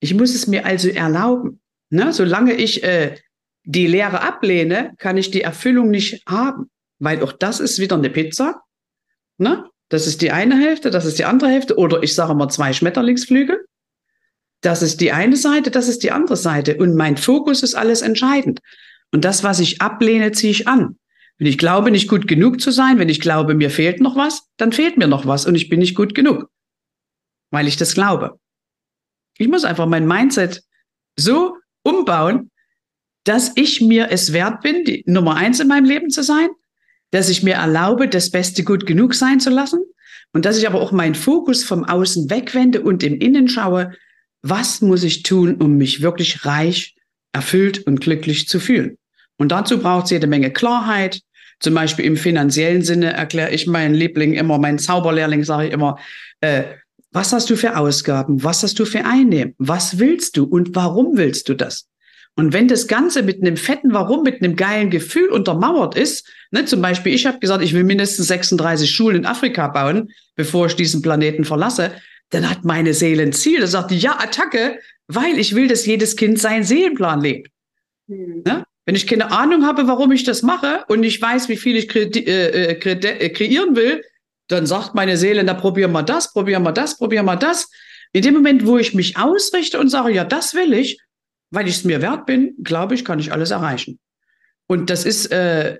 Ich 0.00 0.12
muss 0.12 0.34
es 0.34 0.48
mir 0.48 0.66
also 0.66 0.88
erlauben. 0.88 1.60
Ne? 1.90 2.12
Solange 2.12 2.54
ich 2.54 2.82
äh, 2.82 3.14
die 3.68 3.86
Leere 3.86 4.22
ablehne, 4.22 4.94
kann 4.96 5.18
ich 5.18 5.30
die 5.30 5.42
Erfüllung 5.42 5.90
nicht 5.90 6.22
haben, 6.26 6.70
weil 6.98 7.22
auch 7.22 7.32
das 7.32 7.60
ist 7.60 7.78
wieder 7.78 7.96
eine 7.96 8.08
Pizza. 8.08 8.62
Ne? 9.36 9.68
Das 9.90 10.06
ist 10.06 10.22
die 10.22 10.32
eine 10.32 10.58
Hälfte, 10.58 10.90
das 10.90 11.04
ist 11.04 11.18
die 11.18 11.26
andere 11.26 11.50
Hälfte. 11.50 11.76
Oder 11.76 12.02
ich 12.02 12.14
sage 12.14 12.34
mal 12.34 12.48
zwei 12.48 12.72
Schmetterlingsflügel. 12.72 13.66
Das 14.62 14.80
ist 14.80 15.02
die 15.02 15.12
eine 15.12 15.36
Seite, 15.36 15.70
das 15.70 15.86
ist 15.86 16.02
die 16.02 16.12
andere 16.12 16.38
Seite. 16.38 16.78
Und 16.78 16.96
mein 16.96 17.18
Fokus 17.18 17.62
ist 17.62 17.74
alles 17.74 18.00
entscheidend. 18.00 18.60
Und 19.12 19.26
das, 19.26 19.44
was 19.44 19.60
ich 19.60 19.82
ablehne, 19.82 20.32
ziehe 20.32 20.50
ich 20.50 20.66
an. 20.66 20.98
Wenn 21.36 21.46
ich 21.46 21.58
glaube, 21.58 21.90
nicht 21.90 22.08
gut 22.08 22.26
genug 22.26 22.62
zu 22.62 22.70
sein, 22.70 22.98
wenn 22.98 23.10
ich 23.10 23.20
glaube, 23.20 23.54
mir 23.54 23.70
fehlt 23.70 24.00
noch 24.00 24.16
was, 24.16 24.44
dann 24.56 24.72
fehlt 24.72 24.96
mir 24.96 25.08
noch 25.08 25.26
was 25.26 25.44
und 25.44 25.54
ich 25.54 25.68
bin 25.68 25.80
nicht 25.80 25.94
gut 25.94 26.14
genug, 26.14 26.50
weil 27.50 27.68
ich 27.68 27.76
das 27.76 27.94
glaube. 27.94 28.40
Ich 29.36 29.46
muss 29.46 29.64
einfach 29.64 29.86
mein 29.86 30.06
Mindset 30.06 30.62
so 31.16 31.58
umbauen, 31.82 32.50
dass 33.28 33.52
ich 33.56 33.82
mir 33.82 34.08
es 34.10 34.32
wert 34.32 34.62
bin, 34.62 34.84
die 34.84 35.04
Nummer 35.06 35.36
eins 35.36 35.60
in 35.60 35.68
meinem 35.68 35.84
Leben 35.84 36.08
zu 36.08 36.22
sein, 36.22 36.48
dass 37.10 37.28
ich 37.28 37.42
mir 37.42 37.54
erlaube, 37.56 38.08
das 38.08 38.30
Beste 38.30 38.64
gut 38.64 38.86
genug 38.86 39.14
sein 39.14 39.38
zu 39.38 39.50
lassen 39.50 39.80
und 40.32 40.46
dass 40.46 40.56
ich 40.56 40.66
aber 40.66 40.80
auch 40.80 40.92
meinen 40.92 41.14
Fokus 41.14 41.62
vom 41.62 41.84
Außen 41.84 42.30
wegwende 42.30 42.80
und 42.80 43.02
im 43.02 43.20
Innen 43.20 43.48
schaue, 43.48 43.92
was 44.40 44.80
muss 44.80 45.02
ich 45.02 45.24
tun, 45.24 45.56
um 45.56 45.76
mich 45.76 46.00
wirklich 46.00 46.46
reich, 46.46 46.94
erfüllt 47.32 47.86
und 47.86 48.00
glücklich 48.00 48.48
zu 48.48 48.60
fühlen. 48.60 48.96
Und 49.36 49.52
dazu 49.52 49.78
braucht 49.78 50.06
es 50.06 50.10
jede 50.12 50.26
Menge 50.26 50.50
Klarheit. 50.50 51.20
Zum 51.60 51.74
Beispiel 51.74 52.06
im 52.06 52.16
finanziellen 52.16 52.82
Sinne 52.82 53.12
erkläre 53.12 53.50
ich 53.50 53.66
meinen 53.66 53.94
Liebling 53.94 54.32
immer, 54.34 54.58
meinen 54.58 54.78
Zauberlehrling 54.78 55.44
sage 55.44 55.68
ich 55.68 55.72
immer, 55.74 55.98
äh, 56.40 56.64
was 57.10 57.32
hast 57.32 57.50
du 57.50 57.56
für 57.56 57.76
Ausgaben? 57.76 58.42
Was 58.42 58.62
hast 58.62 58.78
du 58.78 58.86
für 58.86 59.04
Einnehmen? 59.04 59.54
Was 59.58 59.98
willst 59.98 60.36
du 60.36 60.44
und 60.44 60.74
warum 60.74 61.16
willst 61.16 61.48
du 61.48 61.54
das? 61.54 61.88
Und 62.38 62.52
wenn 62.52 62.68
das 62.68 62.86
Ganze 62.86 63.24
mit 63.24 63.42
einem 63.42 63.56
fetten 63.56 63.92
Warum, 63.92 64.22
mit 64.22 64.40
einem 64.40 64.54
geilen 64.54 64.90
Gefühl 64.90 65.28
untermauert 65.30 65.96
ist, 65.96 66.24
ne, 66.52 66.64
zum 66.64 66.80
Beispiel, 66.80 67.12
ich 67.12 67.26
habe 67.26 67.40
gesagt, 67.40 67.64
ich 67.64 67.74
will 67.74 67.82
mindestens 67.82 68.28
36 68.28 68.88
Schulen 68.88 69.16
in 69.16 69.26
Afrika 69.26 69.66
bauen, 69.66 70.12
bevor 70.36 70.66
ich 70.66 70.76
diesen 70.76 71.02
Planeten 71.02 71.44
verlasse, 71.44 71.90
dann 72.30 72.48
hat 72.48 72.64
meine 72.64 72.94
Seele 72.94 73.24
ein 73.24 73.32
Ziel. 73.32 73.58
Da 73.58 73.66
sagt 73.66 73.90
die, 73.90 73.98
ja, 73.98 74.20
Attacke, 74.20 74.78
weil 75.08 75.36
ich 75.36 75.56
will, 75.56 75.66
dass 75.66 75.84
jedes 75.84 76.14
Kind 76.14 76.38
seinen 76.38 76.62
Seelenplan 76.62 77.20
lebt. 77.20 77.50
Mhm. 78.06 78.42
Ne? 78.46 78.64
Wenn 78.86 78.94
ich 78.94 79.08
keine 79.08 79.32
Ahnung 79.32 79.66
habe, 79.66 79.88
warum 79.88 80.12
ich 80.12 80.22
das 80.22 80.42
mache 80.44 80.84
und 80.86 81.02
ich 81.02 81.20
weiß, 81.20 81.48
wie 81.48 81.56
viel 81.56 81.74
ich 81.74 81.88
kre 81.88 82.02
äh, 82.02 82.76
kre 82.76 82.92
äh, 82.92 83.30
kreieren 83.30 83.74
will, 83.74 84.04
dann 84.46 84.64
sagt 84.64 84.94
meine 84.94 85.16
Seele, 85.16 85.42
na 85.42 85.54
probier 85.54 85.88
mal 85.88 86.02
das, 86.02 86.32
probier 86.32 86.60
mal 86.60 86.70
das, 86.70 86.98
probier 86.98 87.24
mal 87.24 87.34
das. 87.34 87.68
In 88.12 88.22
dem 88.22 88.34
Moment, 88.34 88.64
wo 88.64 88.78
ich 88.78 88.94
mich 88.94 89.16
ausrichte 89.16 89.80
und 89.80 89.88
sage, 89.88 90.12
ja, 90.12 90.22
das 90.22 90.54
will 90.54 90.72
ich, 90.72 90.98
weil 91.50 91.66
ich 91.68 91.76
es 91.76 91.84
mir 91.84 92.02
wert 92.02 92.26
bin, 92.26 92.54
glaube 92.62 92.94
ich, 92.94 93.04
kann 93.04 93.18
ich 93.18 93.32
alles 93.32 93.50
erreichen. 93.50 93.98
Und 94.66 94.90
das 94.90 95.04
ist, 95.04 95.26
äh, 95.32 95.78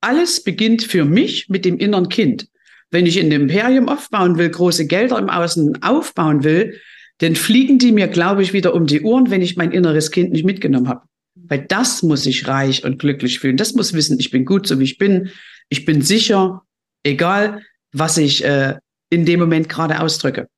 alles 0.00 0.42
beginnt 0.42 0.82
für 0.82 1.04
mich 1.04 1.48
mit 1.48 1.64
dem 1.64 1.78
inneren 1.78 2.08
Kind. 2.08 2.48
Wenn 2.90 3.06
ich 3.06 3.18
ein 3.18 3.30
Imperium 3.30 3.88
aufbauen 3.88 4.38
will, 4.38 4.48
große 4.48 4.86
Gelder 4.86 5.18
im 5.18 5.28
Außen 5.28 5.82
aufbauen 5.82 6.44
will, 6.44 6.80
dann 7.18 7.34
fliegen 7.34 7.78
die 7.78 7.92
mir, 7.92 8.08
glaube 8.08 8.42
ich, 8.42 8.52
wieder 8.52 8.74
um 8.74 8.86
die 8.86 9.02
Ohren, 9.02 9.30
wenn 9.30 9.42
ich 9.42 9.56
mein 9.56 9.72
inneres 9.72 10.10
Kind 10.10 10.30
nicht 10.32 10.44
mitgenommen 10.44 10.88
habe. 10.88 11.02
Weil 11.34 11.66
das 11.66 12.02
muss 12.02 12.22
sich 12.22 12.46
reich 12.46 12.84
und 12.84 12.98
glücklich 12.98 13.40
fühlen. 13.40 13.56
Das 13.56 13.74
muss 13.74 13.92
wissen, 13.92 14.18
ich 14.20 14.30
bin 14.30 14.44
gut, 14.44 14.66
so 14.66 14.78
wie 14.78 14.84
ich 14.84 14.98
bin. 14.98 15.30
Ich 15.68 15.84
bin 15.84 16.00
sicher, 16.02 16.62
egal 17.02 17.62
was 17.92 18.18
ich 18.18 18.44
äh, 18.44 18.76
in 19.10 19.24
dem 19.24 19.40
Moment 19.40 19.68
gerade 19.68 20.00
ausdrücke. 20.00 20.48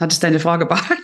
Hat 0.00 0.12
es 0.12 0.20
deine 0.20 0.40
Frage 0.40 0.66
beantwortet? 0.66 1.01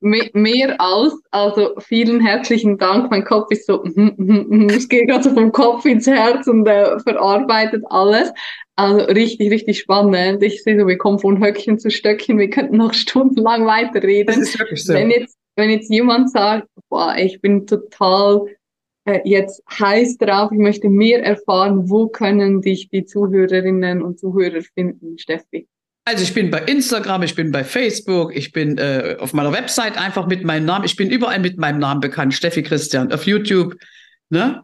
Mehr 0.00 0.80
als, 0.80 1.12
also 1.30 1.74
vielen 1.78 2.20
herzlichen 2.20 2.78
Dank. 2.78 3.10
Mein 3.10 3.24
Kopf 3.24 3.50
ist 3.50 3.66
so, 3.66 3.84
ich 3.84 4.88
gehe 4.88 5.06
gerade 5.06 5.24
so 5.24 5.34
vom 5.34 5.50
Kopf 5.50 5.84
ins 5.86 6.06
Herz 6.06 6.46
und 6.46 6.66
äh, 6.66 6.98
verarbeitet 7.00 7.82
alles. 7.88 8.32
Also 8.76 9.06
richtig, 9.06 9.50
richtig 9.50 9.80
spannend. 9.80 10.40
Ich 10.42 10.62
sehe 10.62 10.78
so, 10.78 10.86
wir 10.86 10.98
kommen 10.98 11.18
von 11.18 11.42
Höckchen 11.42 11.80
zu 11.80 11.90
Stöckchen. 11.90 12.38
Wir 12.38 12.48
könnten 12.48 12.76
noch 12.76 12.94
stundenlang 12.94 13.66
weiterreden. 13.66 14.26
Das 14.26 14.36
ist 14.36 14.58
wirklich 14.58 14.84
so. 14.84 14.94
Wenn 14.94 15.10
jetzt, 15.10 15.36
wenn 15.56 15.70
jetzt 15.70 15.90
jemand 15.90 16.30
sagt, 16.30 16.68
boah, 16.88 17.16
ich 17.18 17.40
bin 17.40 17.66
total 17.66 18.46
äh, 19.04 19.20
jetzt 19.24 19.64
heiß 19.68 20.18
drauf, 20.18 20.52
ich 20.52 20.58
möchte 20.58 20.88
mehr 20.88 21.24
erfahren, 21.24 21.90
wo 21.90 22.06
können 22.06 22.60
dich 22.60 22.88
die 22.88 23.04
Zuhörerinnen 23.04 24.00
und 24.00 24.20
Zuhörer 24.20 24.62
finden, 24.62 25.18
Steffi? 25.18 25.66
Also 26.08 26.24
ich 26.24 26.32
bin 26.32 26.50
bei 26.50 26.60
Instagram, 26.60 27.22
ich 27.22 27.34
bin 27.34 27.52
bei 27.52 27.62
Facebook, 27.64 28.34
ich 28.34 28.52
bin 28.52 28.78
äh, 28.78 29.16
auf 29.18 29.34
meiner 29.34 29.52
Website 29.52 29.98
einfach 29.98 30.26
mit 30.26 30.42
meinem 30.42 30.64
Namen, 30.64 30.86
ich 30.86 30.96
bin 30.96 31.10
überall 31.10 31.38
mit 31.38 31.58
meinem 31.58 31.80
Namen 31.80 32.00
bekannt, 32.00 32.32
Steffi 32.32 32.62
Christian, 32.62 33.12
auf 33.12 33.26
YouTube. 33.26 33.74
Ne? 34.30 34.62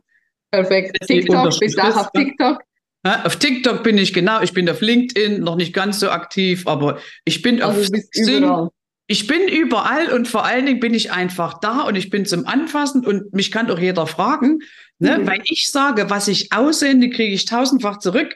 Perfekt. 0.50 0.96
TikTok, 1.06 1.60
bist 1.60 1.76
du 1.76 1.82
auch 1.82 1.96
auf 1.96 2.10
TikTok? 2.12 2.62
Ja, 3.04 3.26
auf 3.26 3.36
TikTok 3.36 3.82
bin 3.82 3.98
ich 3.98 4.14
genau, 4.14 4.40
ich 4.40 4.54
bin 4.54 4.70
auf 4.70 4.80
LinkedIn 4.80 5.40
noch 5.40 5.56
nicht 5.56 5.74
ganz 5.74 6.00
so 6.00 6.08
aktiv, 6.08 6.66
aber 6.66 6.98
ich 7.26 7.42
bin 7.42 7.60
also 7.60 7.78
auf 7.78 7.90
Xing, 7.90 8.70
ich 9.06 9.26
bin 9.26 9.46
überall 9.46 10.14
und 10.14 10.26
vor 10.26 10.46
allen 10.46 10.64
Dingen 10.64 10.80
bin 10.80 10.94
ich 10.94 11.12
einfach 11.12 11.60
da 11.60 11.82
und 11.82 11.94
ich 11.94 12.08
bin 12.08 12.24
zum 12.24 12.46
Anfassen 12.46 13.04
und 13.04 13.34
mich 13.34 13.50
kann 13.50 13.66
doch 13.66 13.78
jeder 13.78 14.06
fragen, 14.06 14.60
ne? 14.98 15.18
Mhm. 15.18 15.26
weil 15.26 15.42
ich 15.44 15.70
sage, 15.70 16.08
was 16.08 16.26
ich 16.26 16.54
aussende, 16.54 17.10
kriege 17.10 17.34
ich 17.34 17.44
tausendfach 17.44 17.98
zurück. 17.98 18.34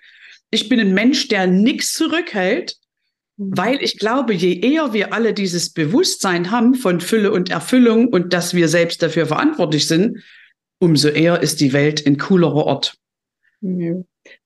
Ich 0.51 0.69
bin 0.69 0.79
ein 0.79 0.93
Mensch, 0.93 1.29
der 1.29 1.47
nichts 1.47 1.95
zurückhält. 1.95 2.77
Weil 3.39 3.81
ich 3.83 3.99
glaube, 3.99 4.35
je 4.35 4.59
eher 4.59 4.93
wir 4.93 5.13
alle 5.13 5.33
dieses 5.33 5.71
Bewusstsein 5.73 6.51
haben 6.51 6.75
von 6.75 7.01
Fülle 7.01 7.31
und 7.31 7.51
Erfüllung 7.51 8.09
und 8.09 8.33
dass 8.33 8.53
wir 8.53 8.69
selbst 8.69 9.01
dafür 9.01 9.27
verantwortlich 9.27 9.87
sind, 9.87 10.19
umso 10.81 11.09
eher 11.09 11.41
ist 11.41 11.61
die 11.61 11.73
Welt 11.73 12.05
ein 12.05 12.19
coolerer 12.19 12.67
Ort. 12.67 12.97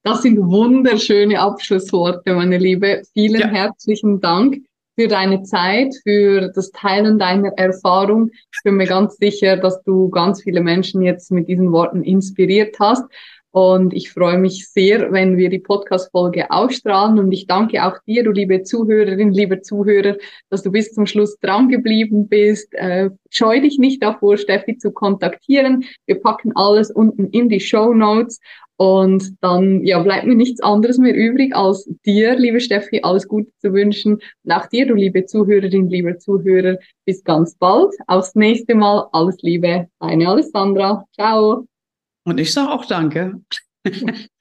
Das 0.03 0.21
sind 0.21 0.37
wunderschöne 0.37 1.39
Abschlussworte, 1.39 2.35
meine 2.35 2.59
Liebe. 2.59 3.01
Vielen 3.13 3.41
ja. 3.41 3.47
herzlichen 3.47 4.21
Dank 4.21 4.57
für 4.95 5.07
deine 5.07 5.41
Zeit, 5.41 5.93
für 6.03 6.51
das 6.53 6.69
Teilen 6.69 7.17
deiner 7.17 7.51
Erfahrung. 7.57 8.29
Ich 8.31 8.59
bin 8.63 8.75
mir 8.75 8.85
ganz 8.85 9.17
sicher, 9.17 9.57
dass 9.57 9.81
du 9.83 10.09
ganz 10.09 10.43
viele 10.43 10.61
Menschen 10.61 11.01
jetzt 11.01 11.31
mit 11.31 11.47
diesen 11.47 11.71
Worten 11.71 12.03
inspiriert 12.03 12.75
hast. 12.79 13.03
Und 13.53 13.93
ich 13.93 14.11
freue 14.11 14.39
mich 14.39 14.67
sehr, 14.67 15.11
wenn 15.11 15.37
wir 15.37 15.47
die 15.51 15.59
Podcast-Folge 15.59 16.49
ausstrahlen. 16.49 17.19
Und 17.19 17.31
ich 17.31 17.45
danke 17.45 17.85
auch 17.85 17.99
dir, 18.07 18.23
du 18.23 18.31
liebe 18.31 18.63
Zuhörerin, 18.63 19.31
lieber 19.31 19.61
Zuhörer, 19.61 20.15
dass 20.49 20.63
du 20.63 20.71
bis 20.71 20.91
zum 20.91 21.05
Schluss 21.05 21.37
dran 21.39 21.69
geblieben 21.69 22.27
bist. 22.27 22.73
Äh, 22.73 23.11
scheu 23.29 23.61
dich 23.61 23.77
nicht 23.77 24.01
davor, 24.01 24.37
Steffi 24.37 24.77
zu 24.79 24.91
kontaktieren. 24.91 25.85
Wir 26.07 26.19
packen 26.19 26.53
alles 26.55 26.89
unten 26.89 27.27
in 27.27 27.47
die 27.47 27.59
Show 27.59 27.93
Notes. 27.93 28.39
Und 28.77 29.35
dann 29.41 29.85
ja, 29.85 30.01
bleibt 30.01 30.25
mir 30.25 30.35
nichts 30.35 30.59
anderes 30.63 30.97
mehr 30.97 31.13
übrig, 31.13 31.55
als 31.55 31.87
dir, 32.07 32.35
liebe 32.35 32.59
Steffi, 32.59 33.01
alles 33.03 33.27
Gute 33.27 33.51
zu 33.59 33.71
wünschen. 33.71 34.13
Und 34.43 34.51
auch 34.51 34.65
dir, 34.65 34.87
du 34.87 34.95
liebe 34.95 35.25
Zuhörerin, 35.25 35.89
lieber 35.89 36.17
Zuhörer, 36.17 36.79
bis 37.05 37.23
ganz 37.23 37.55
bald. 37.55 37.93
Aufs 38.07 38.33
nächste 38.33 38.73
Mal. 38.73 39.07
Alles 39.11 39.37
Liebe, 39.43 39.89
deine 39.99 40.27
Alessandra. 40.27 41.05
Ciao. 41.13 41.67
Und 42.23 42.39
ich 42.39 42.53
sage 42.53 42.71
auch 42.71 42.85
danke. 42.85 43.41